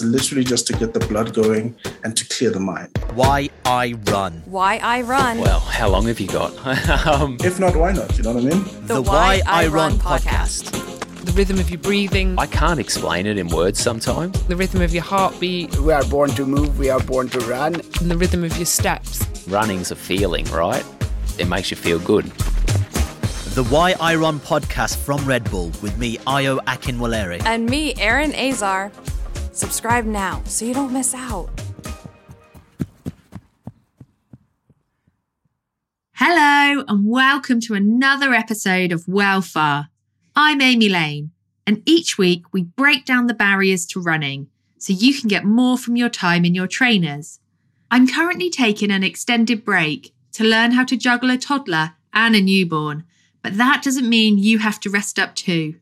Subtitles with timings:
[0.00, 2.88] It's literally just to get the blood going and to clear the mind.
[3.12, 4.42] Why I run.
[4.46, 5.40] Why I run.
[5.40, 6.52] Well, how long have you got?
[7.06, 8.16] um, If not, why not?
[8.16, 8.64] You know what I mean?
[8.86, 10.70] The Why I Run podcast.
[11.26, 14.42] the rhythm of your breathing, I can't explain it in words sometimes.
[14.44, 17.74] the rhythm of your heartbeat, We are born to move, we are born to run.
[17.74, 19.26] and the rhythm of your steps.
[19.48, 20.84] Running's a feeling, right?
[21.38, 22.24] It makes you feel good.
[23.54, 27.42] The Why I Run podcast from Red Bull with me, Ayo Akinwolere.
[27.44, 28.90] And me, Aaron Azar.
[29.52, 31.48] Subscribe now so you don't miss out.
[36.14, 39.88] Hello, and welcome to another episode of Well Far.
[40.36, 41.32] I'm Amy Lane,
[41.66, 45.76] and each week we break down the barriers to running so you can get more
[45.76, 47.40] from your time in your trainers.
[47.90, 52.40] I'm currently taking an extended break to learn how to juggle a toddler and a
[52.40, 53.04] newborn,
[53.42, 55.74] but that doesn't mean you have to rest up too.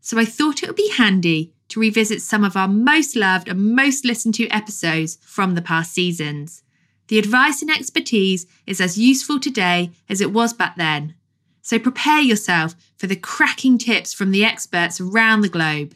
[0.00, 3.74] So I thought it would be handy to revisit some of our most loved and
[3.74, 6.62] most listened to episodes from the past seasons.
[7.08, 11.14] The advice and expertise is as useful today as it was back then.
[11.62, 15.94] So prepare yourself for the cracking tips from the experts around the globe.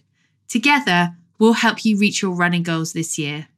[0.49, 3.49] Together, we'll help you reach your running goals this year.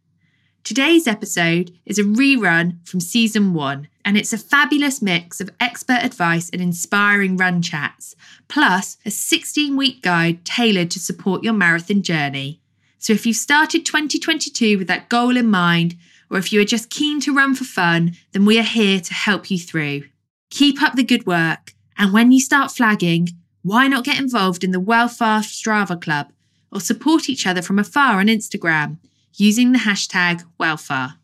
[0.64, 6.02] Today's episode is a rerun from season one, and it's a fabulous mix of expert
[6.02, 8.16] advice and inspiring run chats,
[8.48, 12.60] plus a 16 week guide tailored to support your marathon journey.
[12.98, 15.96] So if you've started 2022 with that goal in mind,
[16.30, 19.14] or if you are just keen to run for fun, then we are here to
[19.14, 20.04] help you through.
[20.50, 23.28] Keep up the good work, and when you start flagging,
[23.62, 26.32] why not get involved in the Wellfar Strava Club
[26.72, 28.98] or support each other from afar on Instagram
[29.34, 31.14] using the hashtag Wellfar?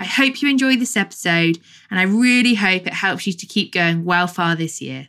[0.00, 1.58] I hope you enjoy this episode,
[1.90, 5.08] and I really hope it helps you to keep going well far this year.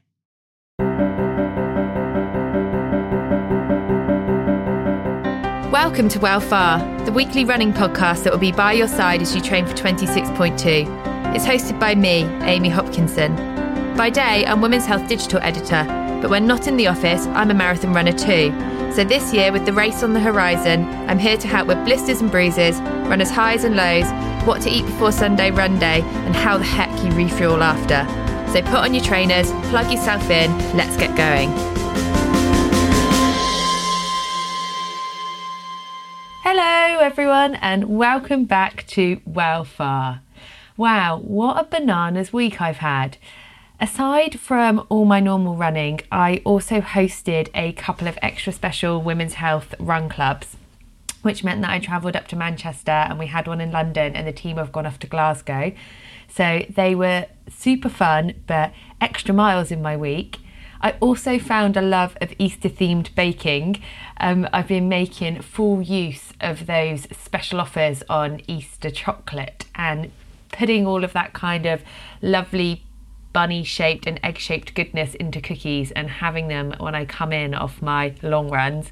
[5.72, 9.34] Welcome to Well Far, the weekly running podcast that will be by your side as
[9.34, 11.36] you train for 26.2.
[11.36, 13.34] It's hosted by me, Amy Hopkinson.
[13.96, 15.86] By day, I'm Women's Health Digital Editor,
[16.22, 18.52] but when not in the office, I'm a marathon runner too.
[18.94, 22.20] So this year, with the race on the horizon, I'm here to help with blisters
[22.20, 24.04] and bruises, runners' highs and lows,
[24.46, 28.06] what to eat before Sunday run day, and how the heck you refuel after.
[28.52, 31.52] So put on your trainers, plug yourself in, let's get going.
[36.44, 40.22] Hello, everyone, and welcome back to Well Far.
[40.76, 43.16] Wow, what a bananas week I've had.
[43.84, 49.34] Aside from all my normal running, I also hosted a couple of extra special women's
[49.34, 50.56] health run clubs,
[51.24, 54.28] which meant that I travelled up to Manchester and we had one in London, and
[54.28, 55.72] the team have gone off to Glasgow.
[56.28, 58.72] So they were super fun, but
[59.02, 60.38] extra miles in my week.
[60.80, 63.82] I also found a love of Easter themed baking.
[64.20, 70.12] Um, I've been making full use of those special offers on Easter chocolate and
[70.52, 71.82] putting all of that kind of
[72.22, 72.84] lovely
[73.34, 77.54] bunny shaped and egg shaped goodness into cookies and having them when I come in
[77.54, 78.92] off my long runs.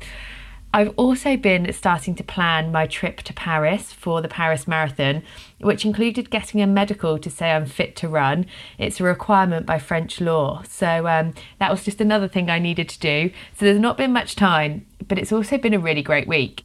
[0.72, 5.24] I've also been starting to plan my trip to Paris for the Paris Marathon,
[5.60, 8.46] which included getting a medical to say I'm fit to run.
[8.78, 10.62] It's a requirement by French law.
[10.70, 13.32] So um, that was just another thing I needed to do.
[13.58, 16.64] So there's not been much time, but it's also been a really great week.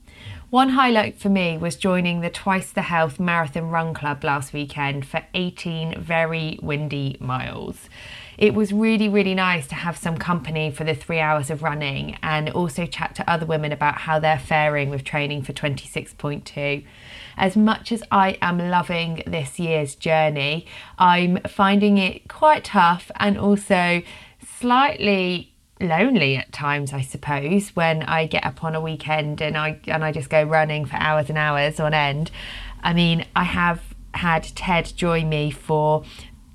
[0.55, 5.05] One highlight for me was joining the Twice the Health Marathon Run Club last weekend
[5.05, 7.89] for 18 very windy miles.
[8.39, 12.19] It was really, really nice to have some company for the three hours of running
[12.23, 16.85] and also chat to other women about how they're faring with training for 26.2.
[17.37, 20.67] As much as I am loving this year's journey,
[21.01, 24.03] I'm finding it quite tough and also
[24.61, 25.54] slightly
[25.85, 30.05] lonely at times I suppose when I get up on a weekend and I and
[30.05, 32.31] I just go running for hours and hours on end.
[32.83, 33.83] I mean, I have
[34.15, 36.05] had Ted join me for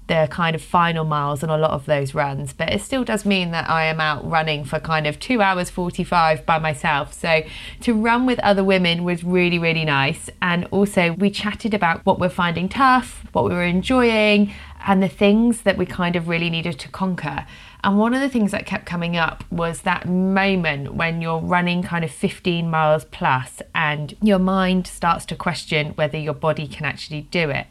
[0.07, 3.25] the kind of final miles on a lot of those runs, but it still does
[3.25, 7.13] mean that I am out running for kind of 2 hours 45 by myself.
[7.13, 7.44] So
[7.81, 12.19] to run with other women was really really nice and also we chatted about what
[12.19, 14.51] we're finding tough, what we were enjoying
[14.88, 17.45] and the things that we kind of really needed to conquer.
[17.84, 21.81] And one of the things that kept coming up was that moment when you're running
[21.81, 26.86] kind of 15 miles plus and your mind starts to question whether your body can
[26.86, 27.68] actually do it.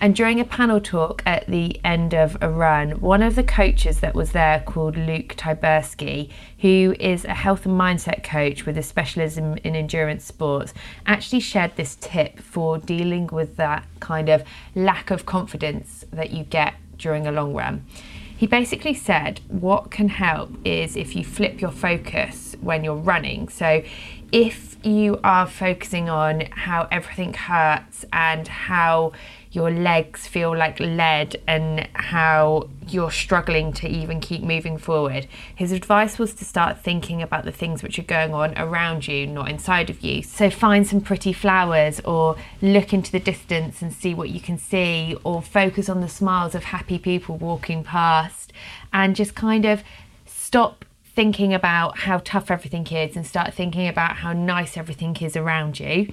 [0.00, 4.00] And during a panel talk at the end of a run, one of the coaches
[4.00, 8.82] that was there, called Luke Tyburski, who is a health and mindset coach with a
[8.82, 10.74] specialism in endurance sports,
[11.06, 14.42] actually shared this tip for dealing with that kind of
[14.74, 17.84] lack of confidence that you get during a long run.
[18.36, 23.48] He basically said what can help is if you flip your focus when you're running.
[23.48, 23.82] So
[24.32, 29.12] if you are focusing on how everything hurts and how
[29.54, 35.26] your legs feel like lead and how you're struggling to even keep moving forward.
[35.54, 39.26] His advice was to start thinking about the things which are going on around you,
[39.26, 40.22] not inside of you.
[40.22, 44.58] So find some pretty flowers or look into the distance and see what you can
[44.58, 48.52] see or focus on the smiles of happy people walking past
[48.92, 49.84] and just kind of
[50.26, 50.84] stop
[51.14, 55.78] thinking about how tough everything is and start thinking about how nice everything is around
[55.78, 56.12] you.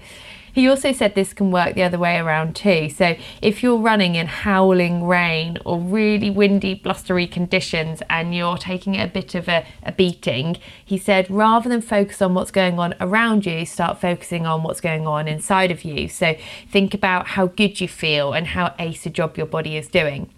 [0.54, 2.90] He also said this can work the other way around too.
[2.90, 9.00] So if you're running in howling rain or really windy, blustery conditions and you're taking
[9.00, 12.96] a bit of a, a beating, he said rather than focus on what's going on
[13.00, 16.08] around you, start focusing on what's going on inside of you.
[16.08, 16.36] So
[16.70, 20.30] think about how good you feel and how ace a job your body is doing.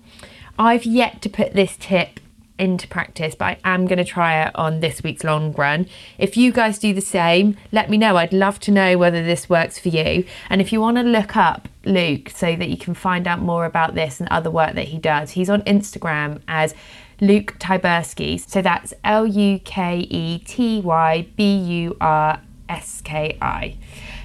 [0.58, 2.20] I've yet to put this tip
[2.60, 5.88] into practice, but I am going to try it on this week's long run.
[6.18, 8.18] If you guys do the same, let me know.
[8.18, 10.26] I'd love to know whether this works for you.
[10.50, 13.66] And if you want to look up Luke so that you can find out more
[13.66, 16.76] about this and other work that he does, he's on Instagram as
[17.20, 18.40] Luke Tyburski.
[18.40, 22.40] So that's L U K E T Y B U R
[22.70, 23.78] S K I.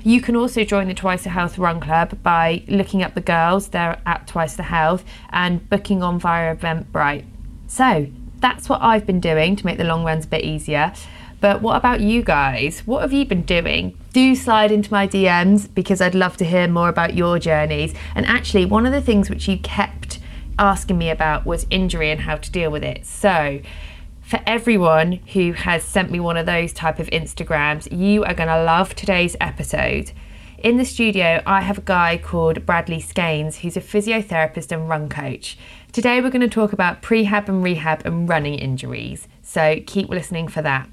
[0.04, 3.69] You can also join the Twice the Health Run Club by looking up the girls.
[3.69, 7.24] They're at Twice the Health and booking on via Eventbrite.
[7.66, 8.08] So
[8.40, 10.93] that's what I've been doing to make the long runs a bit easier.
[11.40, 12.81] But what about you guys?
[12.81, 13.96] What have you been doing?
[14.12, 17.94] Do slide into my DMs because I'd love to hear more about your journeys.
[18.14, 20.19] And actually, one of the things which you kept
[20.58, 23.06] asking me about was injury and how to deal with it.
[23.06, 23.61] So,
[24.20, 28.49] for everyone who has sent me one of those type of Instagrams, you are going
[28.49, 30.11] to love today's episode.
[30.58, 35.08] In the studio, I have a guy called Bradley Skeins, who's a physiotherapist and run
[35.08, 35.56] coach.
[35.93, 39.26] Today, we're going to talk about prehab and rehab and running injuries.
[39.43, 40.88] So keep listening for that.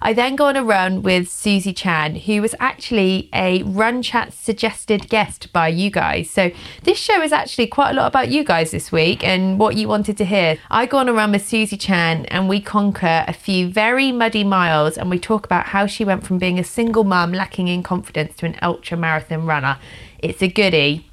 [0.00, 4.32] I then go on a run with Susie Chan, who was actually a Run Chat
[4.32, 6.30] suggested guest by you guys.
[6.30, 6.52] So
[6.84, 9.88] this show is actually quite a lot about you guys this week and what you
[9.88, 10.58] wanted to hear.
[10.70, 14.44] I go on a run with Susie Chan and we conquer a few very muddy
[14.44, 17.82] miles and we talk about how she went from being a single mum lacking in
[17.82, 19.78] confidence to an ultra marathon runner.
[20.20, 21.07] It's a goodie.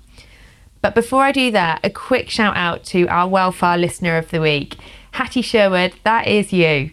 [0.81, 4.41] But before I do that, a quick shout out to our Wellfar listener of the
[4.41, 4.77] week,
[5.11, 5.93] Hattie Sherwood.
[6.03, 6.91] That is you.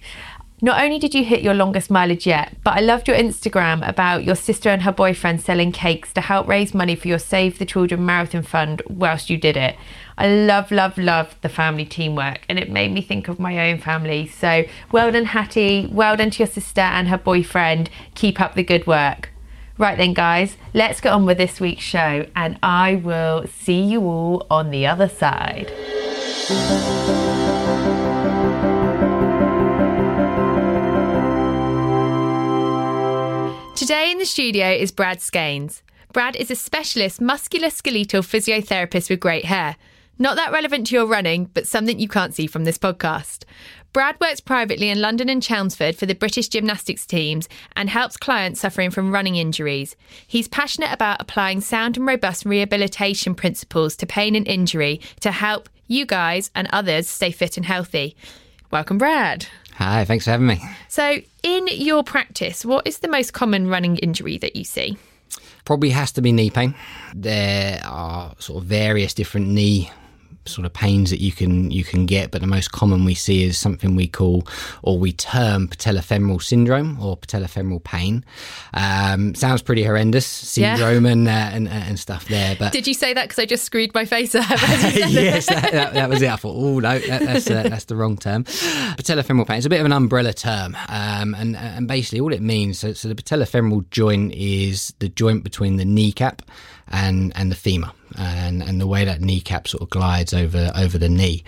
[0.64, 4.22] Not only did you hit your longest mileage yet, but I loved your Instagram about
[4.22, 7.66] your sister and her boyfriend selling cakes to help raise money for your Save the
[7.66, 9.74] Children Marathon Fund whilst you did it.
[10.16, 13.78] I love, love, love the family teamwork and it made me think of my own
[13.78, 14.28] family.
[14.28, 15.88] So well done, Hattie.
[15.90, 17.90] Well done to your sister and her boyfriend.
[18.14, 19.31] Keep up the good work.
[19.78, 24.02] Right then, guys, let's get on with this week's show and I will see you
[24.02, 25.68] all on the other side.
[33.74, 35.82] Today in the studio is Brad Skeins.
[36.12, 39.76] Brad is a specialist musculoskeletal physiotherapist with great hair.
[40.18, 43.44] Not that relevant to your running, but something you can't see from this podcast.
[43.92, 47.46] Brad works privately in London and Chelmsford for the British gymnastics teams
[47.76, 49.96] and helps clients suffering from running injuries.
[50.26, 55.68] He's passionate about applying sound and robust rehabilitation principles to pain and injury to help
[55.88, 58.16] you guys and others stay fit and healthy.
[58.70, 59.46] Welcome, Brad.
[59.74, 60.62] Hi, thanks for having me.
[60.88, 64.96] So, in your practice, what is the most common running injury that you see?
[65.66, 66.74] Probably has to be knee pain.
[67.14, 69.90] There are sort of various different knee
[70.46, 73.44] sort of pains that you can you can get, but the most common we see
[73.44, 74.46] is something we call
[74.82, 78.24] or we term patellofemoral syndrome or patellofemoral pain.
[78.74, 81.12] Um, sounds pretty horrendous syndrome yeah.
[81.12, 82.56] and, uh, and and stuff there.
[82.58, 84.48] But did you say that because I just screwed my face up?
[84.50, 86.30] yes, that, that, that, was it.
[86.30, 88.44] I thought, oh no, that, that's uh, that's the wrong term.
[88.44, 89.58] Patellofemoral pain.
[89.58, 92.78] It's a bit of an umbrella term, um, and and basically all it means.
[92.78, 96.42] So, so the patellofemoral joint is the joint between the kneecap
[96.92, 100.98] and and the femur and and the way that kneecap sort of glides over over
[100.98, 101.42] the knee.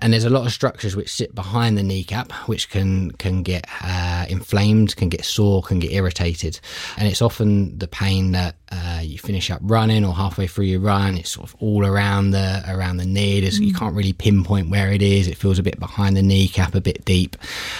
[0.00, 3.66] And there's a lot of structures which sit behind the kneecap which can can get
[3.82, 6.60] uh, inflamed can get sore can get irritated.
[6.96, 10.80] And it's often the pain that uh, you finish up running or halfway through your
[10.80, 13.32] run it's sort of all around the around the knee.
[13.42, 13.66] Mm.
[13.66, 15.26] you can't really pinpoint where it is.
[15.26, 17.36] It feels a bit behind the kneecap a bit deep.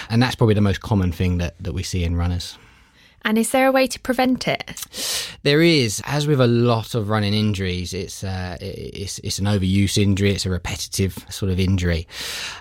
[0.09, 2.57] And that's probably the most common thing that that we see in runners
[3.25, 4.85] and is there a way to prevent it?
[5.43, 6.01] There is.
[6.05, 10.31] As with a lot of running injuries, it's uh, it's it's an overuse injury.
[10.31, 12.07] It's a repetitive sort of injury.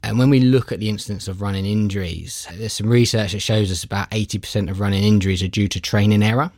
[0.02, 3.70] And when we look at the incidence of running injuries, there's some research that shows
[3.70, 6.50] us about 80% of running injuries are due to training error.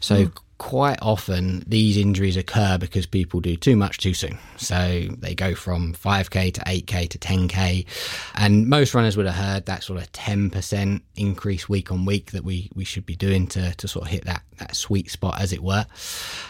[0.00, 0.38] So mm.
[0.58, 4.38] Quite often these injuries occur because people do too much too soon.
[4.56, 7.86] So they go from 5k to 8k to 10k,
[8.34, 12.44] and most runners would have heard that sort of 10% increase week on week that
[12.44, 15.52] we we should be doing to to sort of hit that that sweet spot, as
[15.52, 15.86] it were.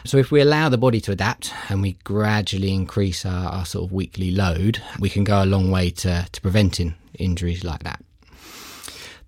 [0.04, 3.84] So if we allow the body to adapt and we gradually increase our, our sort
[3.84, 8.05] of weekly load, we can go a long way to to preventing injuries like that.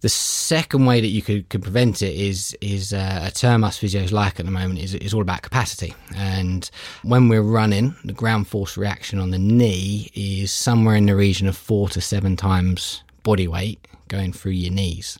[0.00, 3.78] The second way that you could, could prevent it is is uh, a term us
[3.80, 5.94] physios like at the moment is is all about capacity.
[6.14, 6.70] And
[7.02, 11.48] when we're running, the ground force reaction on the knee is somewhere in the region
[11.48, 15.18] of four to seven times body weight going through your knees.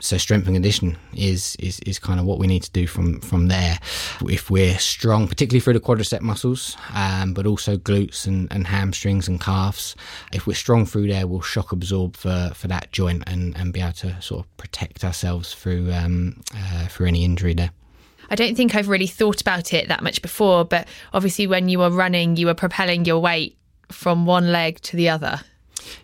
[0.00, 3.20] So strength and condition is is, is kind of what we need to do from
[3.20, 3.78] from there.
[4.22, 9.28] If we're strong, particularly through the quadricep muscles, um, but also glutes and, and hamstrings
[9.28, 9.96] and calves.
[10.32, 13.80] If we're strong through there, we'll shock absorb for, for that joint and, and be
[13.80, 17.70] able to sort of protect ourselves through um, uh, through any injury there.
[18.30, 21.78] I don't think I've really thought about it that much before, but obviously when you
[21.78, 23.56] were running, you were propelling your weight
[23.90, 25.40] from one leg to the other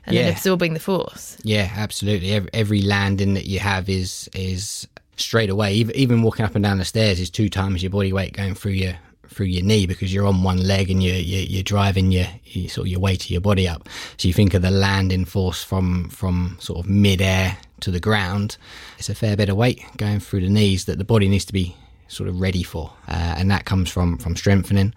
[0.06, 1.36] and then absorbing the force.
[1.42, 2.32] Yeah, absolutely.
[2.32, 5.74] Every, every landing that you have is is straight away.
[5.74, 8.54] Even, even walking up and down the stairs is two times your body weight going
[8.54, 8.94] through your
[9.28, 12.68] through your knee because you're on one leg and you're you're, you're driving your, your
[12.68, 13.88] sort of your weight of your body up.
[14.16, 18.00] So you think of the landing force from from sort of mid air to the
[18.00, 18.56] ground.
[18.98, 21.52] It's a fair bit of weight going through the knees that the body needs to
[21.52, 21.76] be
[22.08, 24.94] sort of ready for, uh, and that comes from from strengthening,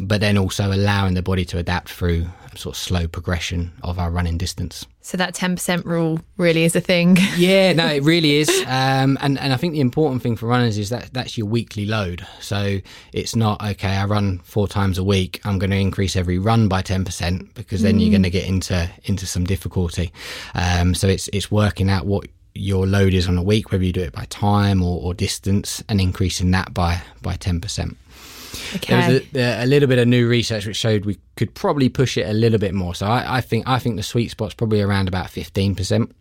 [0.00, 4.10] but then also allowing the body to adapt through sort of slow progression of our
[4.10, 4.86] running distance.
[5.00, 7.16] So that 10% rule really is a thing.
[7.38, 8.48] Yeah, no, it really is.
[8.66, 11.86] Um, and, and I think the important thing for runners is that that's your weekly
[11.86, 12.26] load.
[12.40, 12.80] So
[13.12, 15.40] it's not, okay, I run four times a week.
[15.44, 18.90] I'm going to increase every run by 10% because then you're going to get into,
[19.04, 20.12] into some difficulty.
[20.54, 23.92] Um, so it's, it's working out what your load is on a week, whether you
[23.92, 27.94] do it by time or, or distance and increasing that by, by 10%.
[28.76, 29.20] Okay.
[29.32, 32.16] There was a, a little bit of new research which showed we could probably push
[32.16, 32.94] it a little bit more.
[32.94, 36.14] So I, I think I think the sweet spot's probably around about fifteen percent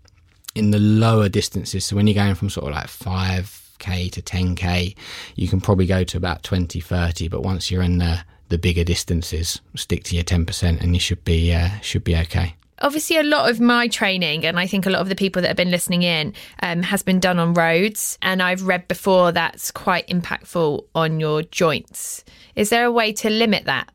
[0.55, 1.85] in the lower distances.
[1.85, 4.95] So when you're going from sort of like five k to ten k,
[5.35, 7.27] you can probably go to about 20, 30.
[7.27, 10.99] But once you're in the the bigger distances, stick to your ten percent, and you
[10.99, 12.55] should be uh, should be okay.
[12.79, 15.47] Obviously, a lot of my training, and I think a lot of the people that
[15.47, 18.17] have been listening in, um, has been done on roads.
[18.21, 22.23] And I've read before that's quite impactful on your joints.
[22.55, 23.89] Is there a way to limit that?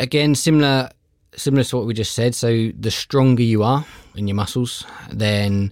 [0.00, 0.90] again similar
[1.34, 5.70] similar to what we just said so the stronger you are in your muscles then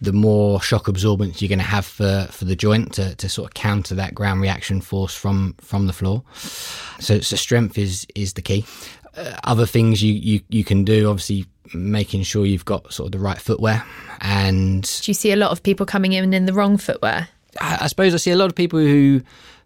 [0.00, 3.48] the more shock absorbance you're going to have for, for the joint to, to sort
[3.48, 6.22] of counter that ground reaction force from from the floor
[6.98, 8.64] so, so strength is is the key
[9.44, 13.18] other things you, you you can do obviously making sure you've got sort of the
[13.18, 13.84] right footwear
[14.20, 17.28] and Do you see a lot of people coming in in the wrong footwear?
[17.60, 19.22] I, I suppose I see a lot of people who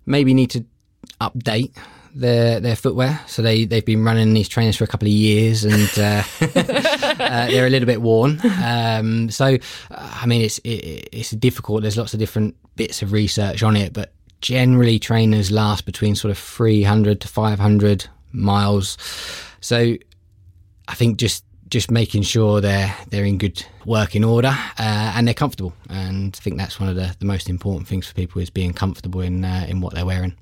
[0.07, 0.65] maybe need to
[1.21, 1.77] update
[2.15, 3.21] their their footwear.
[3.27, 7.47] So they they've been running these trainers for a couple of years and uh, uh,
[7.47, 8.41] they're a little bit worn.
[8.63, 9.57] Um, so
[9.91, 11.83] uh, I mean it's it, it's difficult.
[11.83, 16.31] There's lots of different bits of research on it, but generally trainers last between sort
[16.31, 18.97] of 300 to 500 miles.
[19.61, 19.97] So
[20.89, 25.35] I think just just making sure they're they're in good working order uh, and they're
[25.35, 25.75] comfortable.
[25.89, 28.73] And I think that's one of the, the most important things for people is being
[28.73, 30.35] comfortable in uh, in what they're wearing.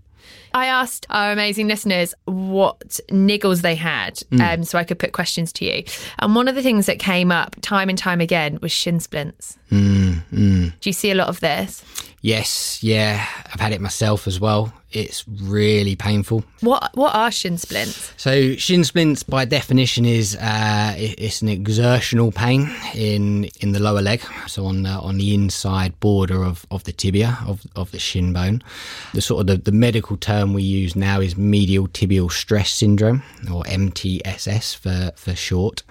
[0.55, 5.53] I asked our amazing listeners what niggles they had um, so I could put questions
[5.55, 5.85] to you.
[6.19, 9.59] And one of the things that came up time and time again was shin splints.
[9.71, 10.81] Mm, mm.
[10.81, 11.85] Do you see a lot of this?
[12.23, 14.73] Yes, yeah, I've had it myself as well.
[14.93, 16.45] It's really painful.
[16.61, 18.13] What What are shin splints?
[18.17, 24.01] So shin splints, by definition, is uh, it's an exertional pain in in the lower
[24.01, 27.99] leg, so on the, on the inside border of, of the tibia of, of the
[27.99, 28.63] shin bone.
[29.13, 33.23] The sort of the, the medical term we use now is medial tibial stress syndrome,
[33.53, 35.83] or MTSS for for short.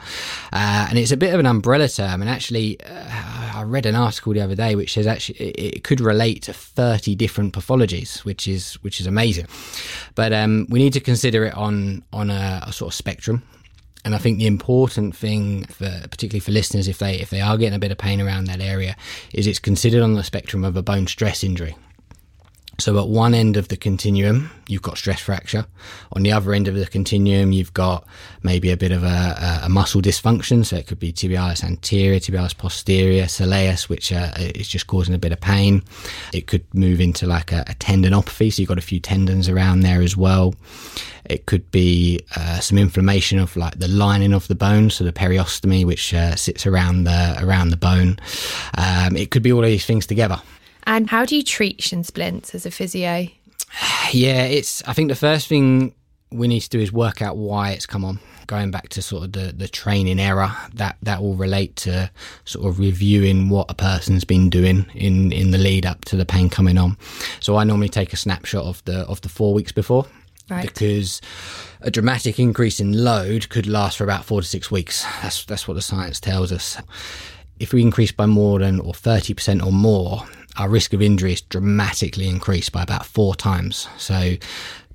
[0.53, 2.21] Uh, and it's a bit of an umbrella term.
[2.21, 3.11] And actually, uh,
[3.55, 6.53] I read an article the other day which says actually it, it could relate to
[6.53, 9.47] thirty different pathologies, which is which is amazing.
[10.13, 13.43] But um, we need to consider it on on a, a sort of spectrum.
[14.05, 17.57] And I think the important thing, for, particularly for listeners, if they if they are
[17.57, 18.95] getting a bit of pain around that area,
[19.33, 21.75] is it's considered on the spectrum of a bone stress injury.
[22.77, 25.65] So at one end of the continuum, you've got stress fracture.
[26.11, 28.05] On the other end of the continuum, you've got
[28.43, 30.65] maybe a bit of a, a, muscle dysfunction.
[30.65, 35.17] So it could be tibialis anterior, tibialis posterior, soleus, which uh, is just causing a
[35.17, 35.83] bit of pain.
[36.33, 38.51] It could move into like a, a tendinopathy.
[38.51, 40.53] So you've got a few tendons around there as well.
[41.23, 45.13] It could be uh, some inflammation of like the lining of the bone, so the
[45.13, 48.19] periosteum, which uh, sits around the around the bone.
[48.77, 50.39] Um, it could be all these things together.
[50.85, 53.27] And how do you treat shin splints as a physio?
[54.11, 54.83] Yeah, it's.
[54.87, 55.93] I think the first thing
[56.31, 58.19] we need to do is work out why it's come on.
[58.47, 62.11] Going back to sort of the, the training error, that that will relate to
[62.45, 66.25] sort of reviewing what a person's been doing in, in the lead up to the
[66.25, 66.97] pain coming on.
[67.39, 70.05] So I normally take a snapshot of the of the four weeks before.
[70.49, 70.67] Right.
[70.67, 71.21] Because
[71.81, 75.03] a dramatic increase in load could last for about four to six weeks.
[75.23, 76.77] That's that's what the science tells us.
[77.59, 80.23] If we increase by more than or thirty percent or more,
[80.57, 83.87] our risk of injury is dramatically increased by about four times.
[83.97, 84.35] So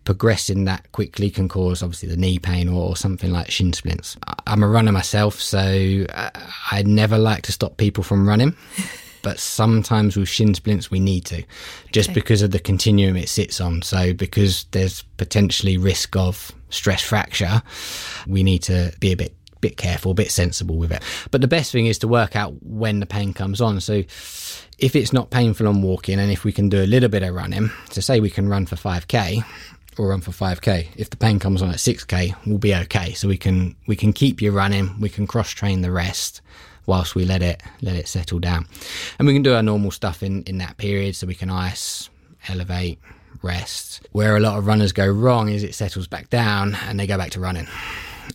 [0.04, 4.16] progressing that quickly can cause obviously the knee pain or, or something like shin splints.
[4.46, 6.30] I'm a runner myself, so uh,
[6.70, 8.56] I never like to stop people from running.
[9.22, 11.44] But sometimes with shin splints, we need to,
[11.92, 13.82] just because of the continuum it sits on.
[13.82, 17.62] So, because there's potentially risk of stress fracture,
[18.26, 21.02] we need to be a bit bit careful, a bit sensible with it.
[21.30, 23.80] But the best thing is to work out when the pain comes on.
[23.80, 24.02] So
[24.78, 27.34] if it's not painful on walking and if we can do a little bit of
[27.34, 29.44] running, so say we can run for 5k
[29.98, 33.12] or run for 5k, if the pain comes on at 6k, we'll be okay.
[33.12, 36.40] So we can we can keep you running, we can cross train the rest
[36.86, 38.66] whilst we let it let it settle down.
[39.18, 42.08] And we can do our normal stuff in in that period so we can ice,
[42.48, 42.98] elevate,
[43.42, 44.08] rest.
[44.12, 47.18] Where a lot of runners go wrong is it settles back down and they go
[47.18, 47.68] back to running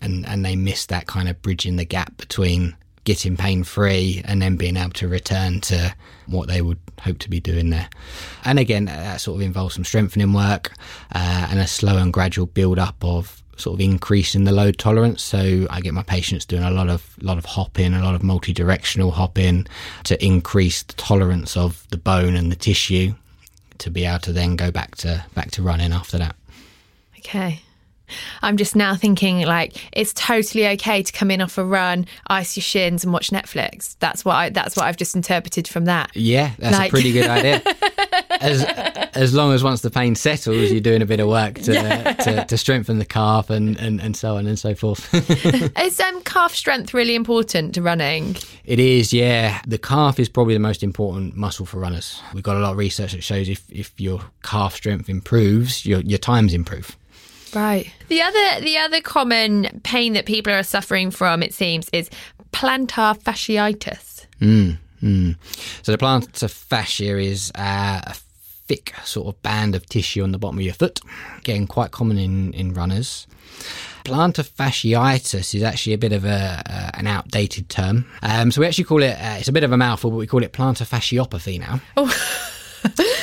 [0.01, 2.75] and and they miss that kind of bridging the gap between
[3.05, 7.29] getting pain free and then being able to return to what they would hope to
[7.29, 7.87] be doing there.
[8.43, 10.73] And again, that sort of involves some strengthening work
[11.13, 15.23] uh, and a slow and gradual build up of sort of increasing the load tolerance.
[15.23, 18.23] So I get my patients doing a lot of lot of hopping, a lot of
[18.23, 19.67] multi-directional hopping
[20.05, 23.13] to increase the tolerance of the bone and the tissue
[23.77, 26.35] to be able to then go back to back to running after that.
[27.19, 27.61] Okay.
[28.41, 32.55] I'm just now thinking like it's totally okay to come in off a run, ice
[32.57, 33.95] your shins, and watch Netflix.
[33.99, 34.49] That's what I.
[34.49, 36.15] That's what I've just interpreted from that.
[36.15, 37.61] Yeah, that's Like- a pretty good idea.
[38.41, 38.63] As
[39.15, 41.73] as long as once the pain settles, you're doing a bit of work to
[42.23, 45.09] to, to strengthen the calf and, and, and so on and so forth.
[45.79, 48.35] Is um, calf strength really important to running?
[48.65, 49.61] it is, yeah.
[49.67, 52.21] The calf is probably the most important muscle for runners.
[52.33, 56.01] We've got a lot of research that shows if, if your calf strength improves, your
[56.01, 56.97] your times improve.
[57.55, 57.91] Right.
[58.09, 62.09] The other the other common pain that people are suffering from, it seems, is
[62.51, 64.25] plantar fasciitis.
[65.81, 68.15] So the plantar fascia is uh, a
[68.67, 70.99] thick sort of band of tissue on the bottom of your foot,
[71.43, 73.27] getting quite common in, in runners.
[74.03, 78.05] Plantar fasciitis is actually a bit of a uh, an outdated term.
[78.21, 80.27] Um, so we actually call it, uh, it's a bit of a mouthful, but we
[80.27, 81.79] call it plantar fasciopathy now.
[81.95, 82.11] Uh,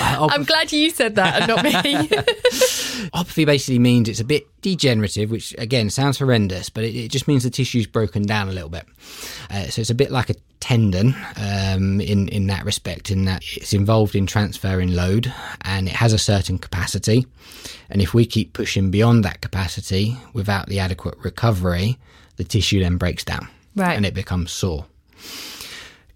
[0.01, 1.72] I'm glad you said that and not me.
[3.14, 7.29] Opathy basically means it's a bit degenerative, which again sounds horrendous, but it, it just
[7.29, 8.85] means the tissue's broken down a little bit.
[9.51, 13.42] Uh, so it's a bit like a tendon um, in in that respect, in that
[13.57, 17.27] it's involved in transferring load and it has a certain capacity.
[17.90, 21.98] And if we keep pushing beyond that capacity without the adequate recovery,
[22.37, 23.96] the tissue then breaks down Right.
[23.96, 24.87] and it becomes sore.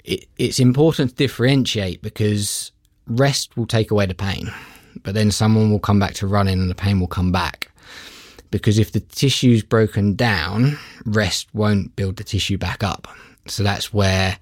[0.05, 2.71] It, it's important to differentiate because
[3.07, 4.51] rest will take away the pain,
[5.03, 7.71] but then someone will come back to running and the pain will come back.
[8.51, 13.09] Because if the tissue's broken down, rest won't build the tissue back up.
[13.47, 14.39] So that's where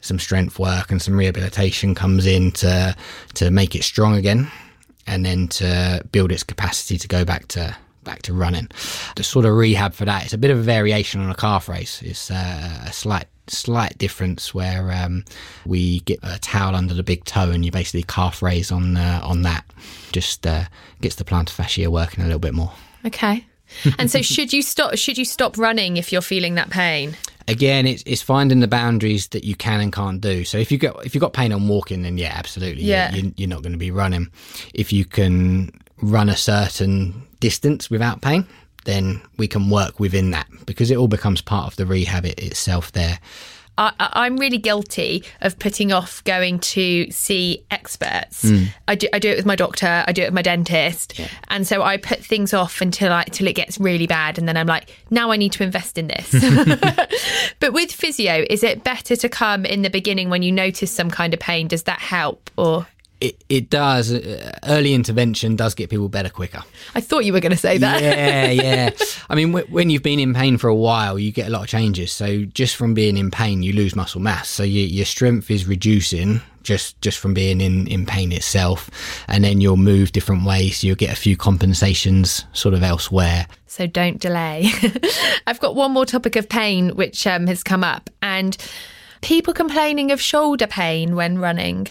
[0.00, 2.94] some strength work and some rehabilitation comes in to
[3.34, 4.50] to make it strong again
[5.06, 7.74] and then to build its capacity to go back to
[8.04, 8.68] back to running.
[9.16, 11.68] The sort of rehab for that, it's a bit of a variation on a calf
[11.68, 12.02] raise.
[12.02, 15.24] It's uh, a slight slight difference where um,
[15.66, 19.20] we get a towel under the big toe and you basically calf raise on uh,
[19.22, 19.64] on that.
[20.12, 20.64] Just uh,
[21.00, 22.72] gets the plantar fascia working a little bit more.
[23.06, 23.44] okay.
[23.98, 27.16] And so should you stop should you stop running if you're feeling that pain?
[27.48, 30.44] Again, it's, it's finding the boundaries that you can and can't do.
[30.44, 33.12] So if you got if you got pain on walking, then yeah, absolutely, Yeah.
[33.14, 34.28] you, you're not going to be running.
[34.74, 38.46] If you can run a certain distance without pain,
[38.84, 42.38] then we can work within that because it all becomes part of the rehab it,
[42.38, 42.92] itself.
[42.92, 43.18] There,
[43.76, 48.48] I, I'm really guilty of putting off going to see experts.
[48.48, 48.64] Hmm.
[48.86, 51.66] I, do, I do it with my doctor, I do it with my dentist, and
[51.66, 54.66] so I put things off until I till it gets really bad, and then I'm
[54.66, 56.30] like, now I need to invest in this.
[57.60, 61.10] but with physio, is it better to come in the beginning when you notice some
[61.10, 61.66] kind of pain?
[61.66, 62.50] Does that help?
[62.56, 62.86] Or
[63.24, 66.62] it it does uh, early intervention does get people better quicker.
[66.94, 68.02] I thought you were going to say that.
[68.02, 68.90] yeah, yeah.
[69.28, 71.62] I mean, wh- when you've been in pain for a while, you get a lot
[71.62, 72.12] of changes.
[72.12, 74.48] So just from being in pain, you lose muscle mass.
[74.48, 78.90] So your your strength is reducing just just from being in in pain itself,
[79.28, 80.82] and then you'll move different ways.
[80.84, 83.46] You'll get a few compensations sort of elsewhere.
[83.66, 84.70] so don't delay.
[85.46, 88.56] I've got one more topic of pain which um, has come up, and
[89.20, 91.86] people complaining of shoulder pain when running.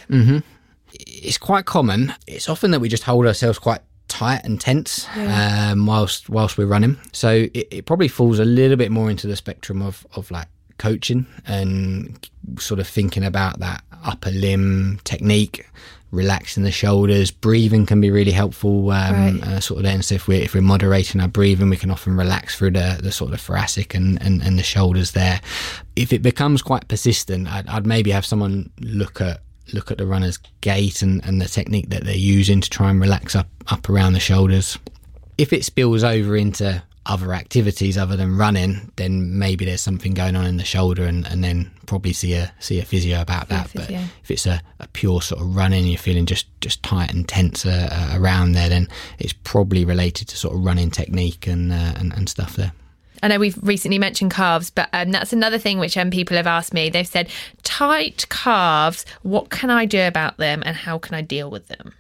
[0.93, 2.13] It's quite common.
[2.27, 6.67] It's often that we just hold ourselves quite tight and tense um, whilst whilst we're
[6.67, 6.97] running.
[7.13, 10.47] So it, it probably falls a little bit more into the spectrum of of like
[10.77, 12.29] coaching and
[12.59, 15.65] sort of thinking about that upper limb technique.
[16.11, 18.91] Relaxing the shoulders, breathing can be really helpful.
[18.91, 19.43] Um, Right.
[19.47, 22.15] uh, sort of then, so if we're if we're moderating our breathing, we can often
[22.15, 25.41] relax through the, the sort of thoracic and, and, and the shoulders there.
[25.95, 30.05] If it becomes quite persistent, I'd, I'd maybe have someone look at look at the
[30.05, 33.89] runner's gait and, and the technique that they're using to try and relax up up
[33.89, 34.77] around the shoulders.
[35.37, 40.35] If it spills over into other activities other than running, then maybe there's something going
[40.35, 43.69] on in the shoulder, and, and then probably see a see a physio about that.
[43.73, 44.03] But physio.
[44.23, 47.65] if it's a, a pure sort of running, you're feeling just just tight and tense
[47.65, 48.87] uh, uh, around there, then
[49.19, 52.71] it's probably related to sort of running technique and uh, and, and stuff there.
[53.23, 56.45] I know we've recently mentioned calves, but um, that's another thing which um, people have
[56.45, 56.89] asked me.
[56.89, 57.29] They've said,
[57.63, 61.93] tight calves, what can I do about them and how can I deal with them?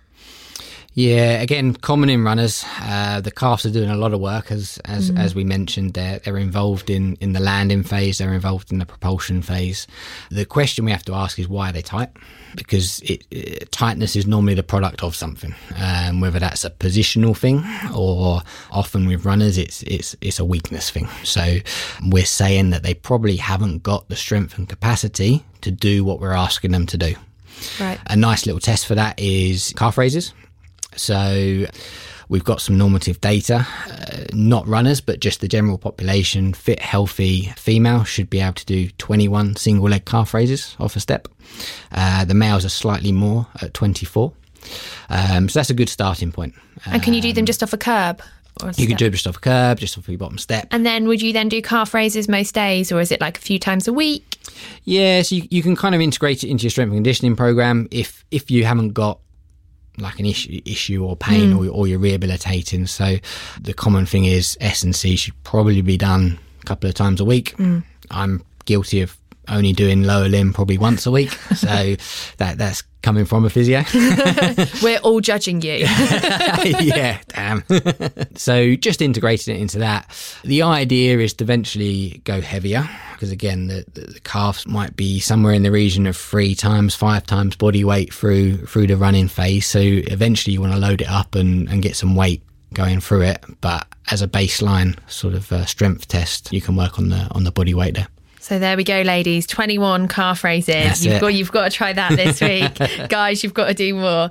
[0.95, 2.63] Yeah, again, common in runners.
[2.79, 5.19] Uh, the calves are doing a lot of work, as as, Mm.
[5.19, 5.95] as we mentioned.
[5.95, 8.19] They're they're involved in in the landing phase.
[8.19, 9.87] They're involved in the propulsion phase.
[10.29, 12.09] The question we have to ask is why are they tight?
[12.55, 17.35] Because it, it- tightness is normally the product of something, um, whether that's a positional
[17.35, 17.63] thing
[17.95, 21.07] or often with runners, it's it's it's a weakness thing.
[21.23, 21.57] So
[22.05, 26.33] we're saying that they probably haven't got the strength and capacity to do what we're
[26.37, 27.15] asking them to do.
[27.79, 27.99] Right.
[28.07, 30.33] A nice little test for that is calf raises.
[30.95, 31.65] So
[32.29, 36.53] we've got some normative data, uh, not runners, but just the general population.
[36.53, 40.99] Fit, healthy female should be able to do 21 single leg calf raises off a
[40.99, 41.27] step.
[41.91, 44.33] Uh, the males are slightly more at 24.
[45.09, 46.55] Um, so that's a good starting point.
[46.85, 48.21] And can you do them just off a curb?
[48.61, 50.67] Or a you can do them just off a curb, just off your bottom step.
[50.71, 53.41] And then would you then do calf raises most days or is it like a
[53.41, 54.37] few times a week?
[54.83, 57.87] Yeah, so you, you can kind of integrate it into your strength and conditioning program
[57.91, 59.19] if if you haven't got
[59.97, 61.59] like an issue issue or pain hmm.
[61.59, 62.87] or, or you're rehabilitating.
[62.87, 63.17] So
[63.61, 67.19] the common thing is S and C should probably be done a couple of times
[67.19, 67.51] a week.
[67.51, 67.79] Hmm.
[68.11, 71.95] I'm guilty of only doing lower limb probably once a week, so
[72.37, 73.83] that that's coming from a physio.
[74.83, 75.73] We're all judging you.
[75.83, 77.63] yeah, damn.
[78.35, 80.09] so just integrating it into that.
[80.43, 82.89] The idea is to eventually go heavier
[83.23, 87.25] because again, the, the, calves might be somewhere in the region of three times, five
[87.25, 89.65] times body weight through through the running phase.
[89.65, 93.21] So eventually, you want to load it up and, and get some weight going through
[93.21, 93.43] it.
[93.61, 97.43] But as a baseline sort of uh, strength test, you can work on the on
[97.43, 98.07] the body weight there.
[98.43, 99.47] So there we go, ladies.
[99.47, 100.75] Twenty-one calf raises.
[100.75, 101.21] That's you've it.
[101.21, 102.41] got you've got to try that this
[102.99, 103.41] week, guys.
[103.41, 104.27] You've got to do more.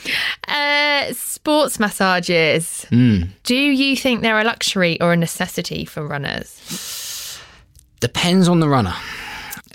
[0.46, 2.85] Uh, sports massages.
[2.90, 3.22] Hmm.
[3.42, 7.40] Do you think they're a luxury or a necessity for runners?
[8.01, 8.94] depends on the runner.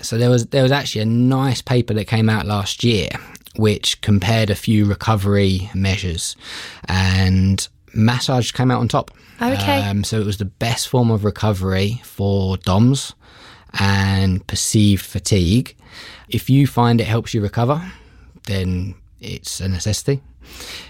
[0.02, 3.08] So there was there was actually a nice paper that came out last year
[3.56, 6.36] which compared a few recovery measures
[6.84, 9.10] and massage came out on top.
[9.42, 9.82] Okay.
[9.82, 13.14] Um, so it was the best form of recovery for DOMS
[13.74, 15.76] and perceived fatigue.
[16.28, 17.80] If you find it helps you recover,
[18.46, 20.20] then it's a necessity.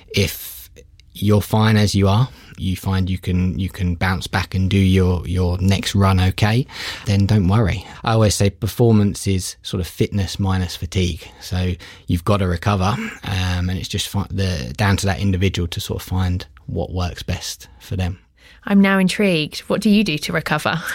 [0.09, 0.71] If
[1.15, 4.79] you're fine as you are, you find you can you can bounce back and do
[4.79, 6.67] your your next run okay,
[7.07, 7.87] then don't worry.
[8.05, 11.29] I always say performance is sort of fitness minus fatigue.
[11.41, 11.75] So
[12.07, 15.81] you've got to recover, um, and it's just fi- the down to that individual to
[15.81, 18.19] sort of find what works best for them.
[18.65, 19.61] I'm now intrigued.
[19.61, 20.83] What do you do to recover?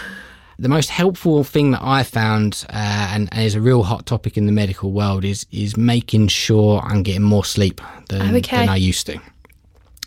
[0.60, 4.38] the most helpful thing that I found, uh, and, and is a real hot topic
[4.38, 8.58] in the medical world, is is making sure I'm getting more sleep than, okay.
[8.58, 9.20] than I used to.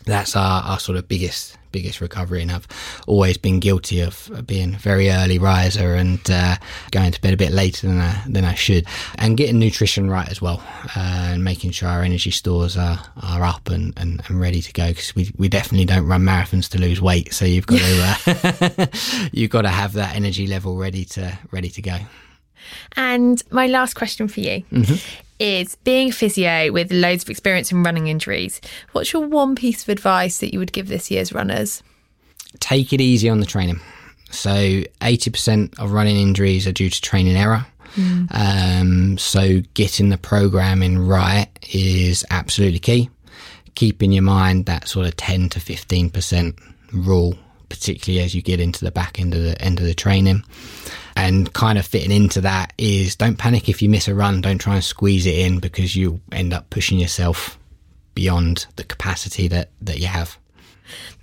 [0.05, 2.67] That's our, our sort of biggest biggest recovery, and I've
[3.05, 6.55] always been guilty of being a very early riser and uh,
[6.89, 8.87] going to bed a bit later than I, than I should,
[9.19, 10.63] and getting nutrition right as well,
[10.95, 14.73] uh, and making sure our energy stores are, are up and, and, and ready to
[14.73, 18.17] go because we, we definitely don't run marathons to lose weight, so you've got to
[18.81, 18.87] uh,
[19.31, 21.97] you've got to have that energy level ready to ready to go.
[22.95, 24.63] And my last question for you
[25.39, 29.83] is being a physio with loads of experience in running injuries, what's your one piece
[29.83, 31.83] of advice that you would give this year's runners?
[32.59, 33.79] take it easy on the training.
[34.29, 37.65] So 80% of running injuries are due to training error.
[38.29, 43.09] Um, so getting the programming right is absolutely key.
[43.73, 46.59] Keep in your mind that sort of 10 to 15%
[46.93, 47.35] rule,
[47.69, 50.43] particularly as you get into the back end of the end of the training.
[51.27, 54.39] And kind of fitting into that is don't panic if you miss a run.
[54.39, 57.59] Don't try and squeeze it in because you end up pushing yourself
[58.15, 60.37] beyond the capacity that, that you have.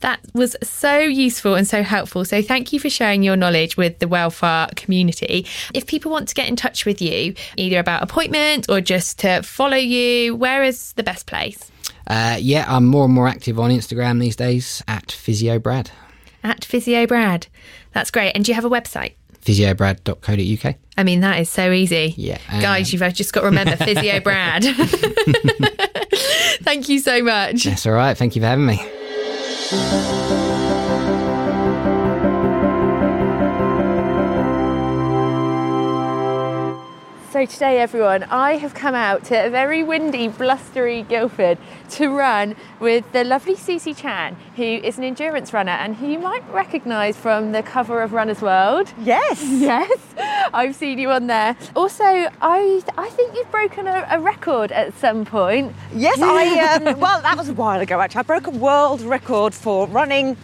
[0.01, 2.27] That was so useful and so helpful.
[2.27, 5.47] So, thank you for sharing your knowledge with the Well Far community.
[5.73, 9.40] If people want to get in touch with you, either about appointment or just to
[9.43, 11.71] follow you, where is the best place?
[12.07, 15.88] Uh, yeah, I'm more and more active on Instagram these days at PhysioBrad.
[16.43, 17.47] At Physio Brad.
[17.93, 18.33] That's great.
[18.33, 19.14] And do you have a website?
[19.44, 20.74] physiobrad.co.uk.
[20.96, 22.14] I mean, that is so easy.
[22.16, 24.64] Yeah, um, Guys, you've just got to remember physiobrad.
[26.62, 27.64] Thank you so much.
[27.64, 28.16] That's all right.
[28.16, 30.20] Thank you for having me.
[37.35, 41.59] So today, everyone, I have come out to a very windy, blustery Guildford
[41.90, 46.20] to run with the lovely Susie Chan, who is an endurance runner and who you
[46.20, 48.94] might recognise from the cover of Runner's World.
[49.01, 49.42] Yes.
[49.64, 49.99] Yes,
[50.53, 51.57] I've seen you on there.
[51.75, 55.75] Also, I I think you've broken a, a record at some point.
[55.92, 58.20] Yes, I, um, well, that was a while ago actually.
[58.20, 60.37] I broke a world record for running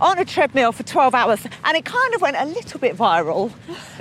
[0.00, 3.52] on a treadmill for 12 hours and it kind of went a little bit viral.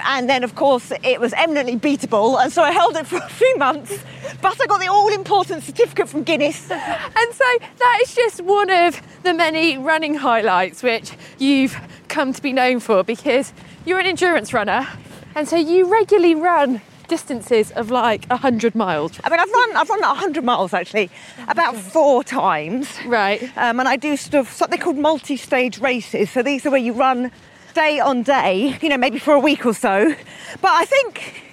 [0.06, 2.42] And then, of course, it was eminently beatable.
[2.42, 3.98] And so I held it for a few months,
[4.42, 6.72] but I got the all important certificate from Guinness.
[6.72, 7.46] And so
[7.78, 12.80] that is just one of the many running highlights which you've come to be known
[12.80, 13.54] for because
[13.86, 14.88] you're an endurance runner
[15.36, 19.20] and so you regularly run distances of like 100 miles.
[19.24, 21.10] I mean, I've run, I've run 100 miles actually,
[21.48, 22.88] about four times.
[23.06, 23.44] Right.
[23.58, 26.30] Um, and I do sort of something called multi-stage races.
[26.30, 27.32] So these are where you run
[27.74, 30.16] day on day, you know, maybe for a week or so.
[30.62, 31.44] But I think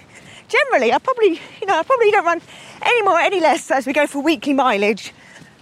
[0.47, 2.41] generally, I probably, you know, I probably don't run
[2.81, 5.13] any more, any less as we go for weekly mileage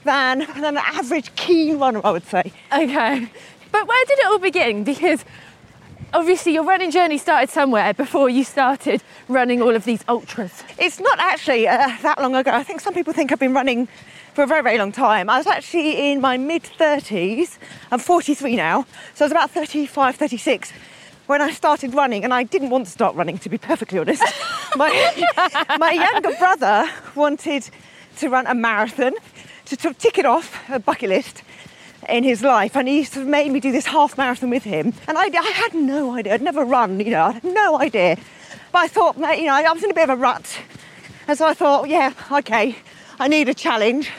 [0.03, 2.51] than, than an average keen runner, I would say.
[2.71, 3.27] Okay.
[3.71, 4.83] But where did it all begin?
[4.83, 5.25] Because
[6.15, 10.63] obviously your running journey started somewhere before you started running all of these ultras.
[10.79, 12.51] It's not actually uh, that long ago.
[12.51, 13.89] I think some people think I've been running
[14.33, 15.29] for a very, very long time.
[15.29, 17.57] I was actually in my mid 30s.
[17.91, 20.71] I'm 43 now, so I was about 35, 36
[21.27, 24.23] when I started running, and I didn't want to start running, to be perfectly honest.
[24.75, 24.89] my,
[25.79, 27.69] my younger brother wanted
[28.17, 29.13] to run a marathon
[29.65, 31.41] to of tick it off a bucket list
[32.09, 34.93] in his life, and he sort of made me do this half marathon with him.
[35.07, 36.33] And I, I had no idea.
[36.33, 38.17] I'd never run, you know, I had no idea.
[38.71, 40.59] But I thought, you know, I was in a bit of a rut,
[41.27, 42.75] and so I thought, yeah, okay,
[43.19, 44.09] I need a challenge.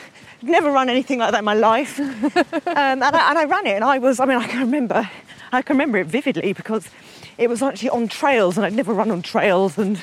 [0.41, 2.31] I'd never run anything like that in my life, um,
[2.65, 3.75] and, I, and I ran it.
[3.75, 5.09] And I was, I mean, I can remember,
[5.51, 6.89] I can remember it vividly because
[7.37, 10.01] it was actually on trails, and I'd never run on trails, and